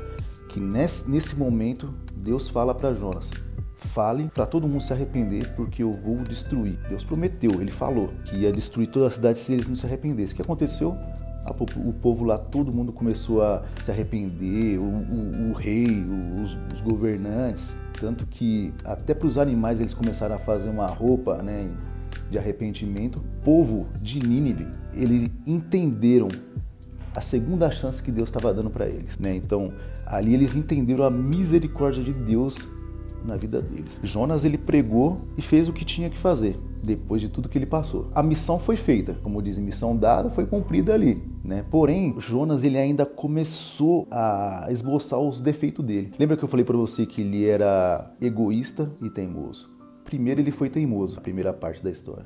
que 0.48 0.60
nesse, 0.60 1.10
nesse 1.10 1.36
momento 1.36 1.94
Deus 2.16 2.50
fala 2.50 2.74
para 2.74 2.94
Jonas: 2.94 3.30
fale 3.78 4.30
para 4.34 4.46
todo 4.46 4.68
mundo 4.68 4.82
se 4.82 4.94
arrepender, 4.94 5.54
porque 5.56 5.84
eu 5.84 5.94
vou 5.94 6.18
destruir. 6.18 6.80
Deus 6.88 7.04
prometeu, 7.04 7.62
ele 7.62 7.72
falou 7.72 8.10
que 8.26 8.38
ia 8.38 8.52
destruir 8.52 8.88
toda 8.88 9.08
a 9.08 9.10
cidade 9.12 9.38
se 9.38 9.54
eles 9.54 9.68
não 9.68 9.76
se 9.76 9.86
arrependessem. 9.86 10.34
O 10.34 10.36
que 10.38 10.42
aconteceu? 10.42 10.98
O 11.76 11.94
povo 11.94 12.24
lá, 12.24 12.38
todo 12.38 12.72
mundo 12.72 12.92
começou 12.92 13.42
a 13.42 13.64
se 13.82 13.92
arrepender, 13.92 14.78
o, 14.78 14.84
o, 14.84 15.50
o 15.50 15.54
rei, 15.54 15.88
os, 16.44 16.58
os, 16.74 16.82
governantes, 16.82 17.80
tanto 18.00 18.26
que 18.26 18.74
até 18.84 19.14
para 19.14 19.28
os 19.28 19.38
animais 19.38 19.80
eles 19.80 19.94
começaram 19.94 20.36
a 20.36 20.40
fazer 20.40 20.70
uma 20.70 20.88
roupa 20.88 21.42
né, 21.42 21.70
de 22.30 22.38
arrependimento. 22.38 23.20
O 23.20 23.44
povo 23.44 23.88
de 24.02 24.20
Nínive, 24.20 24.68
eles 24.94 25.30
entenderam 25.46 26.28
a 27.16 27.22
segunda 27.22 27.72
chance 27.72 28.02
que 28.02 28.12
Deus 28.12 28.30
estava 28.30 28.54
dando 28.54 28.70
para 28.70 28.88
eles. 28.88 29.18
Né? 29.18 29.36
Então, 29.36 29.74
ali 30.06 30.34
eles 30.34 30.56
entenderam 30.56 31.04
a 31.04 31.10
misericórdia 31.10 32.04
de 32.04 32.14
Deus 32.14 32.68
na 33.26 33.36
vida 33.36 33.62
deles. 33.62 34.00
Jonas 34.04 34.46
ele 34.46 34.58
pregou 34.58 35.22
e 35.38 35.42
fez 35.42 35.68
o 35.68 35.74
que 35.74 35.86
tinha 35.86 36.10
que 36.10 36.18
fazer 36.18 36.60
depois 36.82 37.22
de 37.22 37.30
tudo 37.30 37.50
que 37.50 37.58
ele 37.58 37.66
passou. 37.66 38.08
A 38.16 38.24
missão 38.24 38.58
foi 38.58 38.76
feita, 38.76 39.16
como 39.22 39.42
dizem, 39.42 39.64
missão 39.64 39.96
dada 39.96 40.30
foi 40.30 40.46
cumprida 40.46 40.94
ali, 40.94 41.22
né? 41.44 41.66
Porém, 41.70 42.16
Jonas 42.18 42.64
ele 42.64 42.78
ainda 42.78 43.06
começou 43.06 44.08
a 44.10 44.68
esboçar 44.70 45.20
os 45.20 45.40
defeitos 45.40 45.86
dele. 45.86 46.14
Lembra 46.18 46.38
que 46.38 46.44
eu 46.44 46.48
falei 46.48 46.66
para 46.66 46.78
você 46.78 47.06
que 47.06 47.22
ele 47.22 47.46
era 47.46 48.12
egoísta 48.22 48.92
e 49.02 49.10
teimoso? 49.10 49.70
Primeiro 50.06 50.42
ele 50.42 50.52
foi 50.52 50.70
teimoso, 50.70 51.18
a 51.18 51.22
primeira 51.22 51.54
parte 51.54 51.84
da 51.84 51.92
história. 51.92 52.26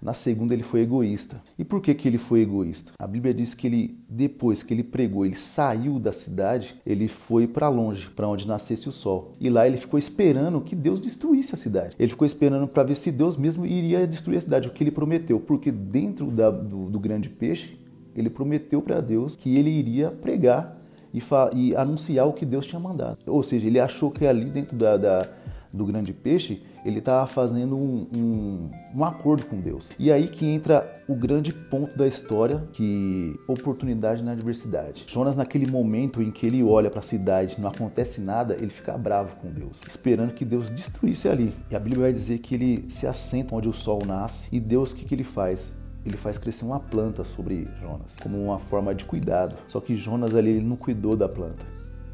Na 0.00 0.14
segunda, 0.14 0.54
ele 0.54 0.62
foi 0.62 0.80
egoísta. 0.80 1.42
E 1.58 1.64
por 1.64 1.80
que, 1.80 1.94
que 1.94 2.06
ele 2.06 2.18
foi 2.18 2.40
egoísta? 2.40 2.92
A 2.98 3.06
Bíblia 3.06 3.34
diz 3.34 3.54
que 3.54 3.66
ele, 3.66 3.98
depois 4.08 4.62
que 4.62 4.72
ele 4.72 4.84
pregou, 4.84 5.26
ele 5.26 5.34
saiu 5.34 5.98
da 5.98 6.12
cidade, 6.12 6.76
ele 6.86 7.08
foi 7.08 7.46
para 7.46 7.68
longe, 7.68 8.08
para 8.10 8.28
onde 8.28 8.46
nascesse 8.46 8.88
o 8.88 8.92
sol. 8.92 9.34
E 9.40 9.50
lá 9.50 9.66
ele 9.66 9.76
ficou 9.76 9.98
esperando 9.98 10.60
que 10.60 10.76
Deus 10.76 11.00
destruísse 11.00 11.54
a 11.54 11.58
cidade. 11.58 11.96
Ele 11.98 12.10
ficou 12.10 12.26
esperando 12.26 12.68
para 12.68 12.84
ver 12.84 12.94
se 12.94 13.10
Deus 13.10 13.36
mesmo 13.36 13.66
iria 13.66 14.06
destruir 14.06 14.38
a 14.38 14.40
cidade, 14.40 14.68
o 14.68 14.70
que 14.70 14.82
ele 14.82 14.90
prometeu. 14.90 15.40
Porque 15.40 15.70
dentro 15.70 16.26
da, 16.30 16.50
do, 16.50 16.88
do 16.88 17.00
grande 17.00 17.28
peixe, 17.28 17.78
ele 18.14 18.30
prometeu 18.30 18.80
para 18.82 19.00
Deus 19.00 19.36
que 19.36 19.56
ele 19.56 19.70
iria 19.70 20.10
pregar 20.10 20.76
e, 21.12 21.20
e, 21.54 21.76
anunciar 21.76 22.26
o 22.26 22.32
que 22.32 22.44
Deus 22.44 22.66
tinha 22.66 22.80
mandado. 22.80 23.18
Ou 23.26 23.42
seja, 23.42 23.66
ele 23.66 23.80
achou 23.80 24.10
que 24.10 24.26
ali 24.26 24.50
dentro 24.50 24.76
da, 24.76 24.96
da 24.96 25.28
do 25.72 25.84
grande 25.84 26.12
peixe, 26.12 26.62
ele 26.84 26.98
estava 26.98 27.26
fazendo 27.26 27.76
um, 27.76 28.06
um, 28.16 28.70
um, 28.94 29.04
acordo 29.04 29.44
com 29.44 29.60
Deus. 29.60 29.90
E 29.98 30.10
aí 30.10 30.26
que 30.28 30.46
entra 30.46 30.94
o 31.08 31.14
grande 31.14 31.52
ponto 31.52 31.96
da 31.96 32.06
história, 32.06 32.66
que 32.72 33.38
oportunidade 33.46 34.22
na 34.22 34.32
adversidade. 34.32 35.04
Jonas, 35.06 35.36
naquele 35.36 35.70
momento 35.70 36.22
em 36.22 36.30
que 36.30 36.46
ele 36.46 36.62
olha 36.62 36.90
para 36.90 37.00
a 37.00 37.02
cidade, 37.02 37.56
não 37.60 37.68
acontece 37.68 38.20
nada, 38.20 38.54
ele 38.54 38.70
fica 38.70 38.96
bravo 38.96 39.38
com 39.40 39.50
Deus, 39.50 39.82
esperando 39.86 40.32
que 40.32 40.44
Deus 40.44 40.70
destruísse 40.70 41.28
ali. 41.28 41.52
E 41.70 41.76
a 41.76 41.78
Bíblia 41.78 42.04
vai 42.04 42.12
dizer 42.12 42.38
que 42.38 42.54
ele 42.54 42.86
se 42.88 43.06
assenta 43.06 43.54
onde 43.54 43.68
o 43.68 43.72
sol 43.72 44.00
nasce, 44.06 44.48
e 44.54 44.60
Deus 44.60 44.92
o 44.92 44.96
que, 44.96 45.04
que 45.04 45.14
ele 45.14 45.24
faz? 45.24 45.76
ele 46.04 46.16
faz 46.16 46.38
crescer 46.38 46.64
uma 46.64 46.80
planta 46.80 47.22
sobre 47.22 47.66
Jonas, 47.80 48.16
como 48.16 48.42
uma 48.42 48.58
forma 48.58 48.94
de 48.94 49.04
cuidado. 49.04 49.54
Só 49.66 49.80
que 49.80 49.94
Jonas 49.94 50.34
ali 50.34 50.50
ele 50.50 50.60
não 50.60 50.76
cuidou 50.76 51.14
da 51.14 51.28
planta. 51.28 51.66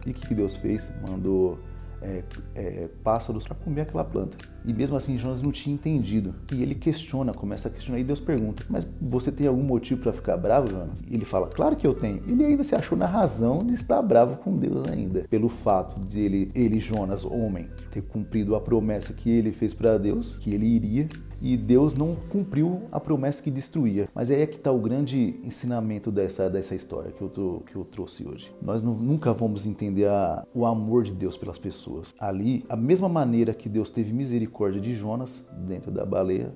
E 0.06 0.10
o 0.10 0.14
que 0.14 0.34
Deus 0.34 0.56
fez? 0.56 0.90
Mandou 1.08 1.58
é, 2.04 2.24
é, 2.54 2.88
pássaros 3.02 3.44
para 3.44 3.54
comer 3.54 3.82
aquela 3.82 4.04
planta. 4.04 4.36
E 4.64 4.72
mesmo 4.72 4.96
assim 4.96 5.18
Jonas 5.18 5.42
não 5.42 5.50
tinha 5.50 5.74
entendido. 5.74 6.34
E 6.52 6.62
ele 6.62 6.74
questiona, 6.74 7.32
começa 7.32 7.68
a 7.68 7.70
questionar 7.70 7.98
e 7.98 8.04
Deus 8.04 8.20
pergunta: 8.20 8.64
Mas 8.68 8.86
você 9.00 9.32
tem 9.32 9.46
algum 9.46 9.62
motivo 9.62 10.02
para 10.02 10.12
ficar 10.12 10.36
bravo, 10.36 10.70
Jonas? 10.70 11.00
E 11.08 11.14
ele 11.14 11.24
fala: 11.24 11.48
Claro 11.48 11.76
que 11.76 11.86
eu 11.86 11.94
tenho. 11.94 12.20
Ele 12.26 12.44
ainda 12.44 12.62
se 12.62 12.74
achou 12.74 12.96
na 12.96 13.06
razão 13.06 13.58
de 13.58 13.74
estar 13.74 14.00
bravo 14.02 14.40
com 14.40 14.56
Deus 14.56 14.86
ainda, 14.88 15.26
pelo 15.28 15.48
fato 15.48 16.00
de 16.00 16.20
ele, 16.20 16.50
ele 16.54 16.78
Jonas, 16.78 17.24
homem, 17.24 17.66
ter 17.90 18.02
cumprido 18.02 18.54
a 18.54 18.60
promessa 18.60 19.12
que 19.12 19.30
ele 19.30 19.52
fez 19.52 19.74
para 19.74 19.98
Deus, 19.98 20.38
que 20.38 20.52
ele 20.52 20.66
iria 20.66 21.08
e 21.44 21.58
Deus 21.58 21.92
não 21.92 22.14
cumpriu 22.14 22.84
a 22.90 22.98
promessa 22.98 23.42
que 23.42 23.50
destruía. 23.50 24.08
Mas 24.14 24.30
aí 24.30 24.40
é 24.40 24.46
que 24.46 24.56
está 24.56 24.72
o 24.72 24.78
grande 24.78 25.38
ensinamento 25.44 26.10
dessa, 26.10 26.48
dessa 26.48 26.74
história 26.74 27.12
que 27.12 27.20
eu, 27.20 27.28
tô, 27.28 27.62
que 27.66 27.76
eu 27.76 27.84
trouxe 27.84 28.26
hoje. 28.26 28.50
Nós 28.62 28.82
não, 28.82 28.94
nunca 28.94 29.30
vamos 29.34 29.66
entender 29.66 30.08
a, 30.08 30.46
o 30.54 30.64
amor 30.64 31.04
de 31.04 31.12
Deus 31.12 31.36
pelas 31.36 31.58
pessoas. 31.58 32.14
Ali, 32.18 32.64
a 32.66 32.76
mesma 32.76 33.10
maneira 33.10 33.52
que 33.52 33.68
Deus 33.68 33.90
teve 33.90 34.10
misericórdia 34.10 34.80
de 34.80 34.94
Jonas 34.94 35.44
dentro 35.66 35.90
da 35.90 36.06
baleia, 36.06 36.50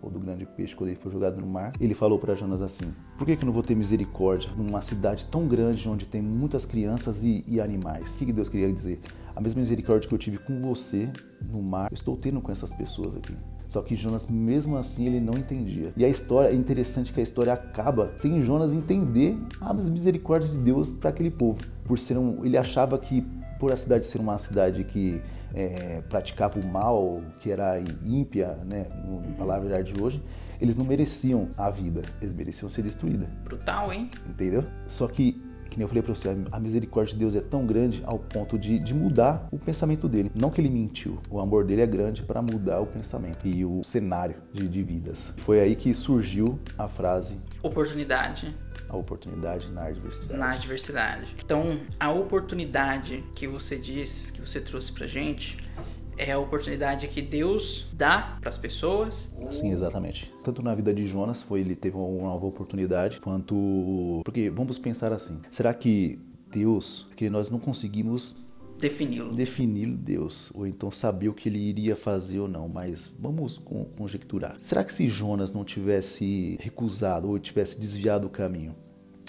ou 0.00 0.10
do 0.10 0.18
grande 0.18 0.44
peixe 0.44 0.74
quando 0.74 0.90
ele 0.90 0.98
foi 0.98 1.12
jogado 1.12 1.40
no 1.40 1.46
mar, 1.46 1.72
ele 1.78 1.94
falou 1.94 2.18
para 2.18 2.34
Jonas 2.34 2.60
assim: 2.60 2.92
Por 3.16 3.24
que, 3.24 3.36
que 3.36 3.44
eu 3.44 3.46
não 3.46 3.52
vou 3.52 3.62
ter 3.62 3.76
misericórdia 3.76 4.50
numa 4.56 4.82
cidade 4.82 5.26
tão 5.26 5.46
grande 5.46 5.88
onde 5.88 6.06
tem 6.06 6.20
muitas 6.20 6.66
crianças 6.66 7.22
e, 7.22 7.44
e 7.46 7.60
animais? 7.60 8.16
O 8.16 8.18
que, 8.18 8.26
que 8.26 8.32
Deus 8.32 8.48
queria 8.48 8.72
dizer? 8.72 8.98
A 9.36 9.40
mesma 9.40 9.60
misericórdia 9.60 10.08
que 10.08 10.14
eu 10.14 10.18
tive 10.18 10.38
com 10.38 10.60
você 10.60 11.08
no 11.48 11.62
mar, 11.62 11.90
eu 11.90 11.94
estou 11.94 12.16
tendo 12.16 12.40
com 12.40 12.50
essas 12.50 12.72
pessoas 12.72 13.14
aqui. 13.14 13.34
Só 13.72 13.80
que 13.80 13.96
Jonas, 13.96 14.28
mesmo 14.28 14.76
assim, 14.76 15.06
ele 15.06 15.18
não 15.18 15.32
entendia. 15.32 15.94
E 15.96 16.04
a 16.04 16.08
história, 16.08 16.50
é 16.50 16.54
interessante 16.54 17.10
que 17.10 17.18
a 17.18 17.22
história 17.22 17.54
acaba 17.54 18.12
sem 18.16 18.42
Jonas 18.42 18.70
entender 18.70 19.34
as 19.62 19.88
misericórdias 19.88 20.52
de 20.52 20.58
Deus 20.58 20.92
para 20.92 21.08
aquele 21.08 21.30
povo. 21.30 21.58
Por 21.82 21.98
ser 21.98 22.18
um, 22.18 22.44
ele 22.44 22.58
achava 22.58 22.98
que 22.98 23.22
por 23.58 23.72
a 23.72 23.76
cidade 23.78 24.04
ser 24.04 24.20
uma 24.20 24.36
cidade 24.36 24.84
que 24.84 25.22
é, 25.54 26.02
praticava 26.02 26.60
o 26.60 26.66
mal, 26.66 27.22
que 27.40 27.50
era 27.50 27.80
ímpia, 28.04 28.58
né, 28.70 28.88
na 29.26 29.36
palavra 29.36 29.82
de 29.82 29.98
hoje, 29.98 30.22
eles 30.60 30.76
não 30.76 30.84
mereciam 30.84 31.48
a 31.56 31.70
vida, 31.70 32.02
eles 32.20 32.34
mereciam 32.34 32.68
ser 32.68 32.82
destruídos. 32.82 33.26
Brutal, 33.42 33.90
hein? 33.90 34.10
Entendeu? 34.28 34.64
Só 34.86 35.08
que 35.08 35.42
que 35.72 35.78
nem 35.78 35.84
eu 35.84 35.88
falei 35.88 36.02
para 36.02 36.14
você, 36.14 36.36
a 36.50 36.60
misericórdia 36.60 37.14
de 37.14 37.20
Deus 37.20 37.34
é 37.34 37.40
tão 37.40 37.66
grande 37.66 38.02
ao 38.04 38.18
ponto 38.18 38.58
de, 38.58 38.78
de 38.78 38.94
mudar 38.94 39.48
o 39.50 39.58
pensamento 39.58 40.08
dele. 40.08 40.30
Não 40.34 40.50
que 40.50 40.60
ele 40.60 40.70
mentiu, 40.70 41.18
o 41.30 41.40
amor 41.40 41.64
dele 41.64 41.80
é 41.80 41.86
grande 41.86 42.22
para 42.22 42.42
mudar 42.42 42.80
o 42.80 42.86
pensamento 42.86 43.46
e 43.46 43.64
o 43.64 43.82
cenário 43.82 44.36
de, 44.52 44.68
de 44.68 44.82
vidas. 44.82 45.32
Foi 45.38 45.60
aí 45.60 45.74
que 45.74 45.92
surgiu 45.94 46.58
a 46.76 46.86
frase 46.86 47.40
oportunidade 47.62 48.54
a 48.88 48.96
oportunidade 48.96 49.70
na 49.70 49.86
adversidade. 49.86 50.38
Na 50.38 50.50
adversidade. 50.50 51.34
Então, 51.42 51.80
a 51.98 52.10
oportunidade 52.10 53.24
que 53.34 53.46
você 53.46 53.78
diz, 53.78 54.30
que 54.30 54.40
você 54.40 54.60
trouxe 54.60 54.92
pra 54.92 55.06
gente, 55.06 55.56
é 56.16 56.32
a 56.32 56.38
oportunidade 56.38 57.08
que 57.08 57.22
Deus 57.22 57.86
dá 57.92 58.38
para 58.40 58.50
as 58.50 58.58
pessoas. 58.58 59.32
Sim, 59.50 59.72
exatamente. 59.72 60.32
Tanto 60.44 60.62
na 60.62 60.74
vida 60.74 60.92
de 60.92 61.06
Jonas 61.06 61.42
foi 61.42 61.60
ele 61.60 61.74
teve 61.74 61.96
uma 61.96 62.28
nova 62.28 62.46
oportunidade, 62.46 63.20
quanto 63.20 64.22
porque 64.24 64.50
vamos 64.50 64.78
pensar 64.78 65.12
assim: 65.12 65.40
será 65.50 65.72
que 65.72 66.18
Deus, 66.50 67.08
que 67.16 67.30
nós 67.30 67.48
não 67.48 67.58
conseguimos 67.58 68.52
defini-lo. 68.78 69.30
Definir 69.30 69.86
Deus, 69.86 70.50
ou 70.54 70.66
então 70.66 70.90
saber 70.90 71.28
o 71.28 71.34
que 71.34 71.48
ele 71.48 71.58
iria 71.58 71.94
fazer 71.94 72.40
ou 72.40 72.48
não, 72.48 72.68
mas 72.68 73.10
vamos 73.18 73.58
conjecturar. 73.96 74.56
Será 74.58 74.82
que 74.82 74.92
se 74.92 75.06
Jonas 75.06 75.52
não 75.52 75.64
tivesse 75.64 76.58
recusado 76.60 77.28
ou 77.28 77.38
tivesse 77.38 77.78
desviado 77.78 78.26
o 78.26 78.30
caminho, 78.30 78.72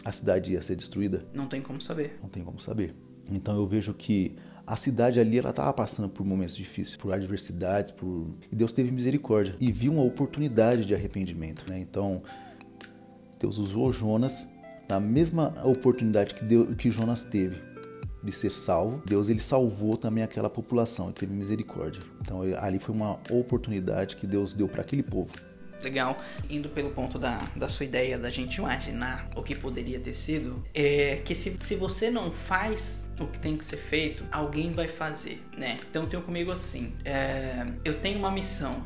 a 0.04 0.12
cidade 0.12 0.54
ia 0.54 0.62
ser 0.62 0.76
destruída? 0.76 1.24
Não 1.34 1.48
tem 1.48 1.62
como 1.62 1.80
saber. 1.80 2.17
Não 2.22 2.30
tem 2.30 2.43
como 2.43 2.60
saber. 2.60 2.96
Então 3.32 3.56
eu 3.56 3.67
vejo 3.67 3.93
que 3.93 4.36
a 4.65 4.76
cidade 4.76 5.19
ali 5.19 5.38
ela 5.38 5.49
estava 5.49 5.73
passando 5.73 6.10
por 6.10 6.26
momentos 6.26 6.56
difíceis, 6.56 6.95
por 6.95 7.13
adversidades, 7.13 7.91
por 7.91 8.28
e 8.52 8.56
Deus 8.56 8.71
teve 8.71 8.91
misericórdia 8.91 9.56
e 9.60 9.71
viu 9.71 9.93
uma 9.93 10.04
oportunidade 10.04 10.86
de 10.86 10.95
arrependimento, 10.95 11.65
né? 11.69 11.80
Então 11.80 12.23
Deus 13.39 13.58
usou 13.58 13.91
Jonas 13.91 14.47
na 14.88 14.99
mesma 14.99 15.54
oportunidade 15.63 16.34
que, 16.34 16.45
Deus, 16.45 16.76
que 16.76 16.89
Jonas 16.89 17.23
teve 17.23 17.58
de 18.23 18.32
ser 18.32 18.52
salvo, 18.52 19.02
Deus 19.06 19.28
ele 19.28 19.39
salvou 19.39 19.97
também 19.97 20.23
aquela 20.23 20.49
população 20.49 21.10
e 21.10 21.13
teve 21.13 21.34
misericórdia. 21.34 22.02
Então 22.21 22.41
ali 22.58 22.80
foi 22.80 22.95
uma 22.95 23.19
oportunidade 23.30 24.15
que 24.15 24.26
Deus 24.26 24.54
deu 24.54 24.69
para 24.69 24.82
aquele 24.82 25.04
povo 25.04 25.34
legal, 25.84 26.17
indo 26.50 26.69
pelo 26.69 26.89
ponto 26.89 27.19
da, 27.19 27.39
da 27.56 27.69
sua 27.69 27.86
ideia 27.86 28.17
da 28.17 28.30
gente 28.30 28.56
imaginar 28.56 29.30
o 29.36 29.43
que 29.43 29.56
poderia 29.56 30.00
ter 30.00 30.13
sido, 30.13 30.63
é 30.74 31.22
que 31.24 31.36
se, 31.36 31.56
se 31.60 31.76
você 31.76 32.10
não 32.10 32.32
faz 32.32 33.12
o 33.19 33.28
que 33.28 33.39
tem 33.39 33.58
que 33.58 33.65
ser 33.65 33.78
feito, 33.78 34.24
alguém 34.32 34.69
vai 34.72 34.88
fazer, 34.88 35.41
né? 35.58 35.78
Então 35.89 36.06
tenho 36.06 36.24
comigo 36.24 36.52
assim, 36.52 36.93
é, 37.06 37.65
eu 37.84 38.00
tenho 38.00 38.19
uma 38.19 38.32
missão, 38.32 38.84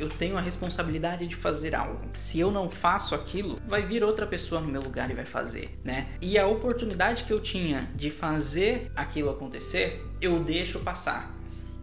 eu 0.00 0.08
tenho 0.08 0.36
a 0.36 0.40
responsabilidade 0.40 1.26
de 1.26 1.36
fazer 1.36 1.74
algo. 1.74 2.00
Se 2.16 2.40
eu 2.40 2.50
não 2.50 2.70
faço 2.70 3.14
aquilo, 3.14 3.56
vai 3.66 3.82
vir 3.82 4.02
outra 4.02 4.26
pessoa 4.26 4.60
no 4.60 4.68
meu 4.68 4.80
lugar 4.80 5.10
e 5.10 5.14
vai 5.14 5.26
fazer, 5.26 5.78
né? 5.84 6.08
E 6.20 6.38
a 6.38 6.46
oportunidade 6.46 7.24
que 7.24 7.32
eu 7.32 7.40
tinha 7.40 7.90
de 7.94 8.10
fazer 8.10 8.90
aquilo 8.96 9.30
acontecer, 9.30 10.02
eu 10.20 10.42
deixo 10.42 10.80
passar 10.80 11.39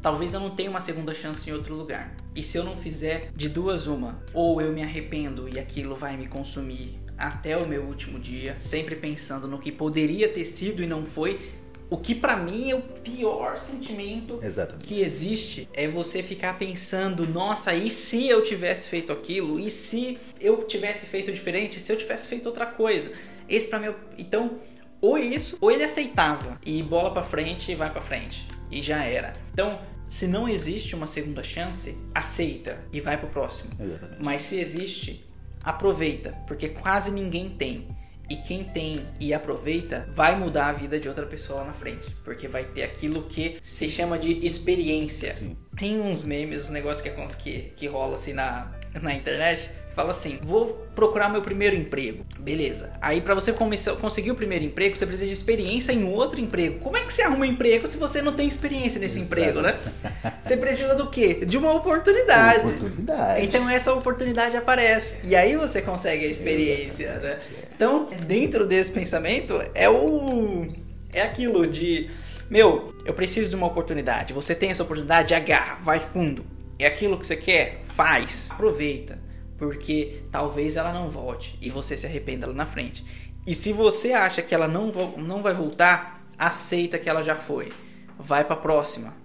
talvez 0.07 0.33
eu 0.33 0.39
não 0.39 0.51
tenha 0.51 0.69
uma 0.69 0.79
segunda 0.79 1.13
chance 1.13 1.49
em 1.49 1.51
outro 1.51 1.75
lugar. 1.75 2.15
E 2.33 2.41
se 2.41 2.57
eu 2.57 2.63
não 2.63 2.77
fizer 2.77 3.29
de 3.35 3.49
duas 3.49 3.87
uma, 3.87 4.23
ou 4.33 4.61
eu 4.61 4.71
me 4.71 4.81
arrependo 4.81 5.49
e 5.53 5.59
aquilo 5.59 5.97
vai 5.97 6.15
me 6.15 6.27
consumir 6.27 6.97
até 7.17 7.57
o 7.57 7.67
meu 7.67 7.83
último 7.83 8.17
dia, 8.17 8.55
sempre 8.57 8.95
pensando 8.95 9.49
no 9.49 9.59
que 9.59 9.69
poderia 9.69 10.29
ter 10.29 10.45
sido 10.45 10.81
e 10.81 10.87
não 10.87 11.05
foi, 11.05 11.51
o 11.89 11.97
que 11.97 12.15
para 12.15 12.37
mim 12.37 12.71
é 12.71 12.75
o 12.75 12.81
pior 12.81 13.57
sentimento 13.57 14.39
Exatamente. 14.41 14.85
que 14.85 15.01
existe 15.01 15.67
é 15.73 15.89
você 15.89 16.23
ficar 16.23 16.57
pensando, 16.57 17.27
nossa, 17.27 17.73
e 17.73 17.89
se 17.89 18.29
eu 18.29 18.41
tivesse 18.45 18.87
feito 18.87 19.11
aquilo? 19.11 19.59
E 19.59 19.69
se 19.69 20.17
eu 20.39 20.63
tivesse 20.63 21.05
feito 21.05 21.33
diferente? 21.33 21.81
Se 21.81 21.91
eu 21.91 21.97
tivesse 21.97 22.29
feito 22.29 22.45
outra 22.45 22.65
coisa? 22.65 23.11
Esse 23.49 23.67
para 23.67 23.79
mim, 23.79 23.87
é 23.87 23.95
então, 24.17 24.57
ou 25.01 25.17
isso, 25.17 25.57
ou 25.59 25.69
ele 25.69 25.83
aceitava 25.83 26.57
e 26.65 26.81
bola 26.81 27.11
para 27.11 27.23
frente 27.23 27.73
e 27.73 27.75
vai 27.75 27.91
para 27.91 27.99
frente 27.99 28.47
e 28.71 28.81
já 28.81 29.03
era. 29.03 29.33
Então, 29.53 29.79
se 30.07 30.25
não 30.25 30.47
existe 30.47 30.95
uma 30.95 31.05
segunda 31.05 31.43
chance, 31.43 31.97
aceita 32.15 32.79
e 32.91 33.01
vai 33.01 33.17
pro 33.17 33.27
próximo. 33.27 33.69
Exatamente. 33.79 34.23
Mas 34.23 34.41
se 34.43 34.59
existe, 34.59 35.25
aproveita, 35.63 36.31
porque 36.47 36.69
quase 36.69 37.11
ninguém 37.11 37.49
tem. 37.49 37.87
E 38.29 38.35
quem 38.35 38.65
tem 38.65 39.05
e 39.21 39.33
aproveita 39.33 40.05
vai 40.11 40.37
mudar 40.37 40.67
a 40.67 40.73
vida 40.73 40.99
de 40.99 41.07
outra 41.07 41.25
pessoa 41.25 41.59
lá 41.59 41.67
na 41.67 41.73
frente, 41.73 42.11
porque 42.25 42.45
vai 42.45 42.65
ter 42.65 42.83
aquilo 42.83 43.23
que 43.23 43.57
se 43.63 43.87
chama 43.87 44.19
de 44.19 44.45
experiência. 44.45 45.33
Sim. 45.33 45.55
Tem 45.77 46.01
uns 46.01 46.23
memes, 46.23 46.65
uns 46.65 46.71
negócios 46.71 47.01
que, 47.01 47.09
que, 47.37 47.71
que 47.73 47.87
rola 47.87 48.15
assim 48.15 48.33
na, 48.33 48.69
na 49.01 49.13
internet, 49.13 49.69
fala 49.97 50.11
assim: 50.11 50.37
vou 50.43 50.87
procurar 50.93 51.27
meu 51.27 51.41
primeiro 51.41 51.75
emprego. 51.75 52.23
Beleza. 52.39 52.93
Aí 53.01 53.19
para 53.19 53.33
você 53.33 53.51
começar, 53.51 53.95
conseguir 53.95 54.29
o 54.29 54.35
primeiro 54.35 54.63
emprego, 54.63 54.95
você 54.95 55.07
precisa 55.07 55.25
de 55.25 55.33
experiência 55.33 55.91
em 55.91 56.03
outro 56.05 56.39
emprego. 56.39 56.77
Como 56.79 56.95
é 56.95 57.01
que 57.01 57.11
você 57.11 57.23
arruma 57.23 57.39
um 57.39 57.45
emprego 57.45 57.87
se 57.87 57.97
você 57.97 58.21
não 58.21 58.31
tem 58.31 58.47
experiência 58.47 59.01
nesse 59.01 59.19
Exato. 59.19 59.41
emprego, 59.41 59.61
né? 59.61 59.77
Você 60.43 60.55
precisa 60.55 60.95
do 60.95 61.09
quê? 61.09 61.45
De 61.45 61.57
uma 61.57 61.73
oportunidade. 61.73 62.61
Uma 62.61 62.69
oportunidade. 62.75 63.45
Então 63.45 63.69
essa 63.69 63.93
oportunidade 63.93 64.55
aparece. 64.55 65.15
E 65.23 65.35
aí 65.35 65.57
você 65.57 65.81
consegue 65.81 66.25
a 66.25 66.29
experiência? 66.29 67.05
Exatamente. 67.05 67.51
né? 67.51 67.61
Então, 67.75 68.07
dentro 68.25 68.65
desse 68.65 68.91
pensamento 68.91 69.61
é 69.73 69.89
o 69.89 70.67
é 71.11 71.21
aquilo 71.21 71.67
de 71.67 72.09
meu, 72.49 72.93
eu 73.03 73.13
preciso 73.13 73.49
de 73.49 73.55
uma 73.55 73.67
oportunidade. 73.67 74.31
Você 74.31 74.55
tem 74.55 74.69
essa 74.69 74.83
oportunidade, 74.83 75.33
agarra, 75.33 75.79
vai 75.83 75.99
fundo. 75.99 76.45
É 76.79 76.85
aquilo 76.85 77.17
que 77.17 77.27
você 77.27 77.35
quer? 77.35 77.81
Faz. 77.83 78.47
Aproveita 78.51 79.26
porque 79.57 80.23
talvez 80.31 80.75
ela 80.75 80.93
não 80.93 81.09
volte 81.09 81.57
e 81.61 81.69
você 81.69 81.97
se 81.97 82.05
arrependa 82.05 82.47
lá 82.47 82.53
na 82.53 82.65
frente. 82.65 83.03
E 83.45 83.55
se 83.55 83.71
você 83.73 84.13
acha 84.13 84.41
que 84.41 84.53
ela 84.53 84.67
não, 84.67 84.91
não 85.17 85.41
vai 85.41 85.53
voltar, 85.53 86.25
aceita 86.37 86.99
que 86.99 87.09
ela 87.09 87.21
já 87.23 87.35
foi. 87.35 87.71
Vai 88.19 88.43
para 88.43 88.55
a 88.55 88.59
próxima. 88.59 89.15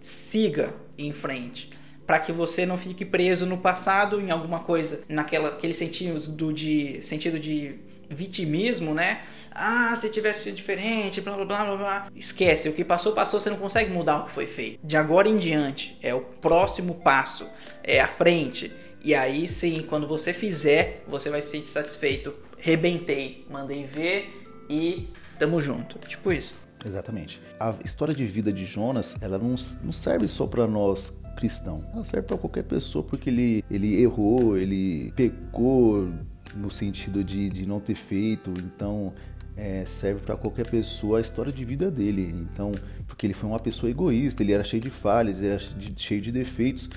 Siga 0.00 0.74
em 0.96 1.12
frente. 1.12 1.70
para 2.08 2.18
que 2.18 2.32
você 2.32 2.64
não 2.64 2.78
fique 2.78 3.04
preso 3.04 3.44
no 3.44 3.58
passado 3.58 4.18
em 4.18 4.30
alguma 4.30 4.60
coisa, 4.60 5.02
naquela 5.10 5.50
aquele 5.50 5.74
sentido 5.74 6.18
do 6.30 6.50
de 6.54 7.02
sentido 7.02 7.38
de 7.38 7.74
vitimismo, 8.08 8.94
né? 8.94 9.20
Ah, 9.52 9.94
se 9.94 10.08
tivesse 10.08 10.44
sido 10.44 10.54
diferente, 10.54 11.20
blá 11.20 11.34
blá 11.34 11.44
blá 11.44 11.76
blá. 11.76 12.08
Esquece, 12.16 12.66
o 12.66 12.72
que 12.72 12.82
passou, 12.82 13.12
passou, 13.12 13.38
você 13.38 13.50
não 13.50 13.58
consegue 13.58 13.92
mudar 13.92 14.20
o 14.20 14.24
que 14.24 14.30
foi 14.30 14.46
feito. 14.46 14.78
De 14.82 14.96
agora 14.96 15.28
em 15.28 15.36
diante, 15.36 15.98
é 16.00 16.14
o 16.14 16.22
próximo 16.22 16.94
passo, 16.94 17.46
é 17.84 18.00
a 18.00 18.08
frente. 18.08 18.72
E 19.04 19.14
aí 19.14 19.46
sim, 19.46 19.84
quando 19.88 20.06
você 20.06 20.32
fizer, 20.32 21.04
você 21.06 21.30
vai 21.30 21.42
se 21.42 21.50
sentir 21.50 21.68
satisfeito. 21.68 22.34
Rebentei, 22.58 23.44
mandei 23.50 23.84
ver 23.84 24.64
e 24.68 25.08
tamo 25.38 25.60
junto. 25.60 25.98
Tipo 26.06 26.32
isso. 26.32 26.56
Exatamente. 26.84 27.40
A 27.58 27.74
história 27.84 28.14
de 28.14 28.24
vida 28.24 28.52
de 28.52 28.64
Jonas, 28.64 29.16
ela 29.20 29.38
não, 29.38 29.54
não 29.82 29.92
serve 29.92 30.28
só 30.28 30.46
para 30.46 30.66
nós 30.66 31.12
cristãos. 31.36 31.84
Ela 31.92 32.04
serve 32.04 32.26
para 32.26 32.36
qualquer 32.36 32.64
pessoa 32.64 33.04
porque 33.04 33.30
ele, 33.30 33.64
ele 33.70 34.00
errou, 34.00 34.56
ele 34.56 35.12
pecou 35.12 36.08
no 36.54 36.70
sentido 36.70 37.22
de, 37.22 37.48
de 37.48 37.66
não 37.66 37.80
ter 37.80 37.94
feito. 37.94 38.52
Então, 38.58 39.12
é, 39.56 39.84
serve 39.84 40.20
para 40.20 40.36
qualquer 40.36 40.68
pessoa 40.68 41.18
a 41.18 41.20
história 41.20 41.52
de 41.52 41.64
vida 41.64 41.90
dele. 41.90 42.32
Então, 42.32 42.72
porque 43.06 43.26
ele 43.26 43.34
foi 43.34 43.48
uma 43.48 43.58
pessoa 43.58 43.90
egoísta, 43.90 44.42
ele 44.42 44.52
era 44.52 44.62
cheio 44.62 44.82
de 44.82 44.90
falhas, 44.90 45.38
ele 45.38 45.48
era 45.48 45.60
cheio 45.96 46.20
de 46.20 46.30
defeitos. 46.30 46.88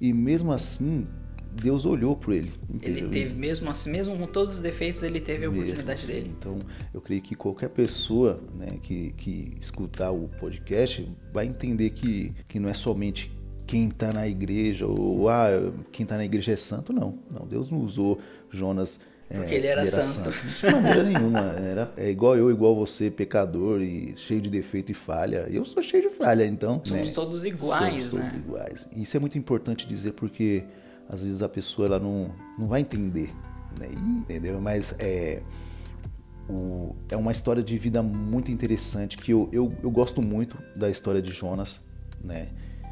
E 0.00 0.12
mesmo 0.12 0.52
assim, 0.52 1.04
Deus 1.62 1.86
olhou 1.86 2.16
para 2.16 2.34
ele. 2.34 2.52
Entendeu? 2.68 3.06
Ele 3.06 3.08
teve, 3.08 3.34
mesmo 3.34 3.70
assim, 3.70 3.90
mesmo 3.90 4.16
com 4.16 4.26
todos 4.26 4.56
os 4.56 4.62
defeitos, 4.62 5.02
ele 5.02 5.20
teve 5.20 5.46
a 5.46 5.48
oportunidade 5.48 5.92
assim, 5.92 6.12
dele. 6.12 6.34
Então, 6.38 6.58
eu 6.92 7.00
creio 7.00 7.22
que 7.22 7.34
qualquer 7.34 7.70
pessoa 7.70 8.40
né, 8.54 8.68
que, 8.82 9.12
que 9.16 9.54
escutar 9.60 10.10
o 10.10 10.28
podcast 10.40 11.08
vai 11.32 11.46
entender 11.46 11.90
que, 11.90 12.32
que 12.46 12.60
não 12.60 12.68
é 12.68 12.74
somente 12.74 13.32
quem 13.66 13.88
está 13.88 14.12
na 14.12 14.28
igreja 14.28 14.86
ou 14.86 15.28
ah, 15.28 15.48
quem 15.90 16.04
está 16.04 16.16
na 16.16 16.24
igreja 16.24 16.52
é 16.52 16.56
santo, 16.56 16.92
não. 16.92 17.18
Não, 17.32 17.46
Deus 17.46 17.70
não 17.70 17.78
usou 17.78 18.20
Jonas 18.50 19.00
porque 19.28 19.54
é, 19.54 19.58
ele, 19.58 19.66
era, 19.66 19.80
era 19.80 19.90
santo. 19.90 20.32
santo. 20.32 20.66
De 20.66 20.72
maneira 20.72 21.02
nenhuma. 21.02 21.40
Era, 21.40 21.92
é 21.96 22.08
igual 22.08 22.36
eu, 22.36 22.50
igual 22.50 22.76
você, 22.76 23.10
pecador 23.10 23.82
e 23.82 24.14
cheio 24.16 24.40
de 24.40 24.48
defeito 24.48 24.92
e 24.92 24.94
falha. 24.94 25.46
Eu 25.50 25.64
sou 25.64 25.82
cheio 25.82 26.04
de 26.04 26.10
falha, 26.10 26.46
então. 26.46 26.80
Somos 26.84 27.08
né? 27.08 27.14
todos 27.14 27.44
iguais, 27.44 28.04
Somos 28.04 28.08
todos 28.08 28.32
né? 28.32 28.38
iguais. 28.38 28.88
Isso 28.96 29.16
é 29.16 29.20
muito 29.20 29.36
importante 29.36 29.86
dizer 29.86 30.12
porque 30.12 30.62
às 31.08 31.24
vezes 31.24 31.42
a 31.42 31.48
pessoa 31.48 31.86
ela 31.86 31.98
não, 31.98 32.30
não 32.58 32.66
vai 32.66 32.80
entender, 32.80 33.34
né? 33.78 33.88
entendeu? 33.92 34.60
Mas 34.60 34.94
é, 34.98 35.42
o, 36.48 36.94
é 37.08 37.16
uma 37.16 37.32
história 37.32 37.62
de 37.62 37.76
vida 37.78 38.02
muito 38.02 38.50
interessante 38.50 39.16
que 39.16 39.32
eu, 39.32 39.48
eu, 39.52 39.72
eu 39.82 39.90
gosto 39.90 40.22
muito 40.22 40.56
da 40.74 40.88
história 40.88 41.20
de 41.20 41.32
Jonas, 41.32 41.80
né? 42.22 42.48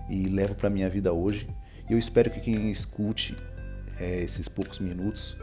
E 0.08 0.26
levo 0.26 0.54
para 0.54 0.68
minha 0.68 0.88
vida 0.88 1.12
hoje. 1.12 1.48
Eu 1.88 1.98
espero 1.98 2.30
que 2.30 2.40
quem 2.40 2.70
escute 2.70 3.36
é, 3.98 4.22
esses 4.22 4.48
poucos 4.48 4.78
minutos 4.78 5.36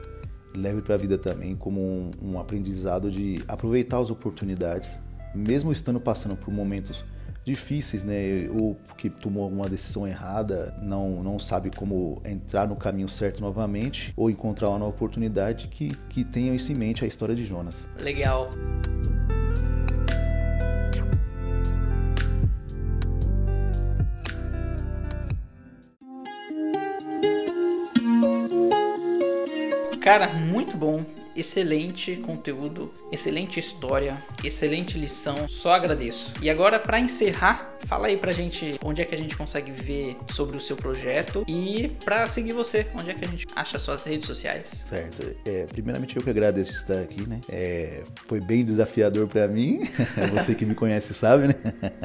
leve 0.54 0.82
para 0.82 0.96
a 0.96 0.98
vida 0.98 1.18
também 1.18 1.56
como 1.56 1.82
um, 1.82 2.12
um 2.22 2.40
aprendizado 2.40 3.10
de 3.10 3.42
aproveitar 3.48 4.00
as 4.00 4.10
oportunidades, 4.10 5.00
mesmo 5.34 5.72
estando 5.72 6.00
passando 6.00 6.36
por 6.36 6.54
momentos 6.54 7.04
difíceis, 7.44 8.04
né? 8.04 8.50
Ou 8.54 8.76
porque 8.76 9.10
tomou 9.10 9.44
alguma 9.44 9.68
decisão 9.68 10.08
errada, 10.08 10.76
não, 10.82 11.24
não 11.24 11.40
sabe 11.40 11.72
como 11.76 12.22
entrar 12.26 12.68
no 12.68 12.76
caminho 12.76 13.10
certo 13.10 13.42
novamente, 13.42 14.14
ou 14.16 14.30
encontrar 14.30 14.70
uma 14.70 14.80
nova 14.80 14.92
oportunidade 14.92 15.68
que, 15.68 15.96
que 16.10 16.24
tenham 16.24 16.56
isso 16.56 16.72
em 16.72 16.76
mente 16.76 17.04
a 17.04 17.08
história 17.08 17.36
de 17.36 17.44
Jonas. 17.44 17.88
Legal. 18.00 18.50
Cara, 30.02 30.28
muito 30.34 30.76
bom 30.76 31.06
excelente 31.36 32.16
conteúdo, 32.18 32.94
excelente 33.12 33.60
história, 33.60 34.18
excelente 34.44 34.98
lição. 34.98 35.48
Só 35.48 35.74
agradeço. 35.74 36.34
E 36.42 36.50
agora 36.50 36.80
para 36.80 37.00
encerrar, 37.00 37.78
fala 37.86 38.08
aí 38.08 38.18
pra 38.18 38.32
gente 38.32 38.80
onde 38.84 39.02
é 39.02 39.06
que 39.06 39.16
a 39.16 39.18
gente 39.18 39.36
consegue 39.36 39.72
ver 39.72 40.18
sobre 40.32 40.58
o 40.58 40.62
seu 40.62 40.76
projeto 40.76 41.44
e 41.48 41.90
para 42.04 42.28
seguir 42.28 42.54
você, 42.54 42.88
onde 42.96 43.12
é 43.12 43.14
que 43.14 43.26
a 43.26 43.28
gente 43.28 43.48
acha 43.56 43.80
suas 43.80 44.04
redes 44.04 44.28
sociais. 44.28 44.84
Certo. 44.86 45.36
É, 45.46 45.66
primeiramente 45.66 46.16
eu 46.16 46.24
que 46.24 46.30
agradeço 46.30 46.72
estar 46.74 47.00
aqui, 47.00 47.28
né? 47.28 47.40
É, 47.50 48.04
foi 48.28 48.40
bem 48.40 48.64
desafiador 48.64 49.28
para 49.28 49.48
mim. 49.48 49.82
você 50.34 50.56
que 50.56 50.66
me 50.66 50.76
conhece 50.76 51.14
sabe, 51.14 51.48
né? 51.48 51.56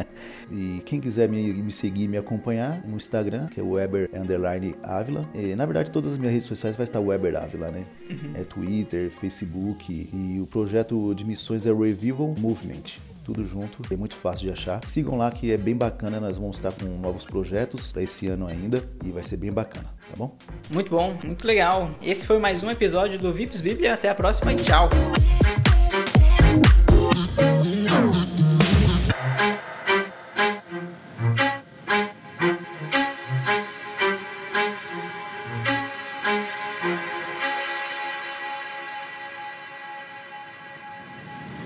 e 0.51 0.83
quem 0.85 1.01
quiser 1.01 1.29
me, 1.29 1.53
me 1.53 1.73
seguir, 1.73 2.09
me 2.09 2.17
acompanhar 2.17 2.87
no 2.87 2.97
Instagram, 2.97 3.47
que 3.47 3.61
é 3.61 3.63
o 3.63 3.73
Weber 3.73 4.09
Underline 4.15 4.75
Ávila. 4.83 5.29
E, 5.35 5.55
na 5.55 5.65
verdade, 5.65 5.91
todas 5.91 6.13
as 6.13 6.19
minhas 6.19 6.33
redes 6.33 6.49
sociais 6.49 6.77
vai 6.77 6.85
estar 6.85 7.01
Weber 7.01 7.37
Ávila, 7.37 7.71
né? 7.71 7.85
Uhum. 8.09 8.33
É 8.35 8.45
Twitter, 8.45 9.11
Facebook 9.17 10.11
e 10.13 10.41
o 10.41 10.47
projeto 10.47 11.15
de 11.15 11.25
missões 11.25 11.67
é 11.67 11.73
Revival 11.73 12.35
Movement 12.39 13.01
tudo 13.27 13.45
junto, 13.45 13.83
é 13.93 13.97
muito 13.97 14.15
fácil 14.15 14.47
de 14.47 14.53
achar. 14.53 14.81
Sigam 14.87 15.19
lá 15.19 15.33
que 15.33 15.51
é 15.51 15.57
bem 15.57 15.75
bacana, 15.75 16.21
nós 16.21 16.39
vamos 16.39 16.59
estar 16.59 16.71
com 16.71 16.85
novos 16.85 17.25
projetos 17.25 17.93
para 17.93 18.03
esse 18.03 18.29
ano 18.29 18.47
ainda 18.47 18.89
e 19.05 19.11
vai 19.11 19.25
ser 19.25 19.37
bem 19.37 19.51
bacana, 19.51 19.87
tá 20.09 20.15
bom? 20.17 20.37
Muito 20.71 20.91
bom, 20.93 21.19
muito 21.25 21.45
legal. 21.45 21.91
Esse 22.01 22.25
foi 22.25 22.39
mais 22.39 22.63
um 22.63 22.71
episódio 22.71 23.19
do 23.19 23.33
Vips 23.33 23.61
Bíblia, 23.61 23.95
até 23.95 24.09
a 24.09 24.15
próxima 24.15 24.53
e 24.53 24.57
tchau. 24.57 24.89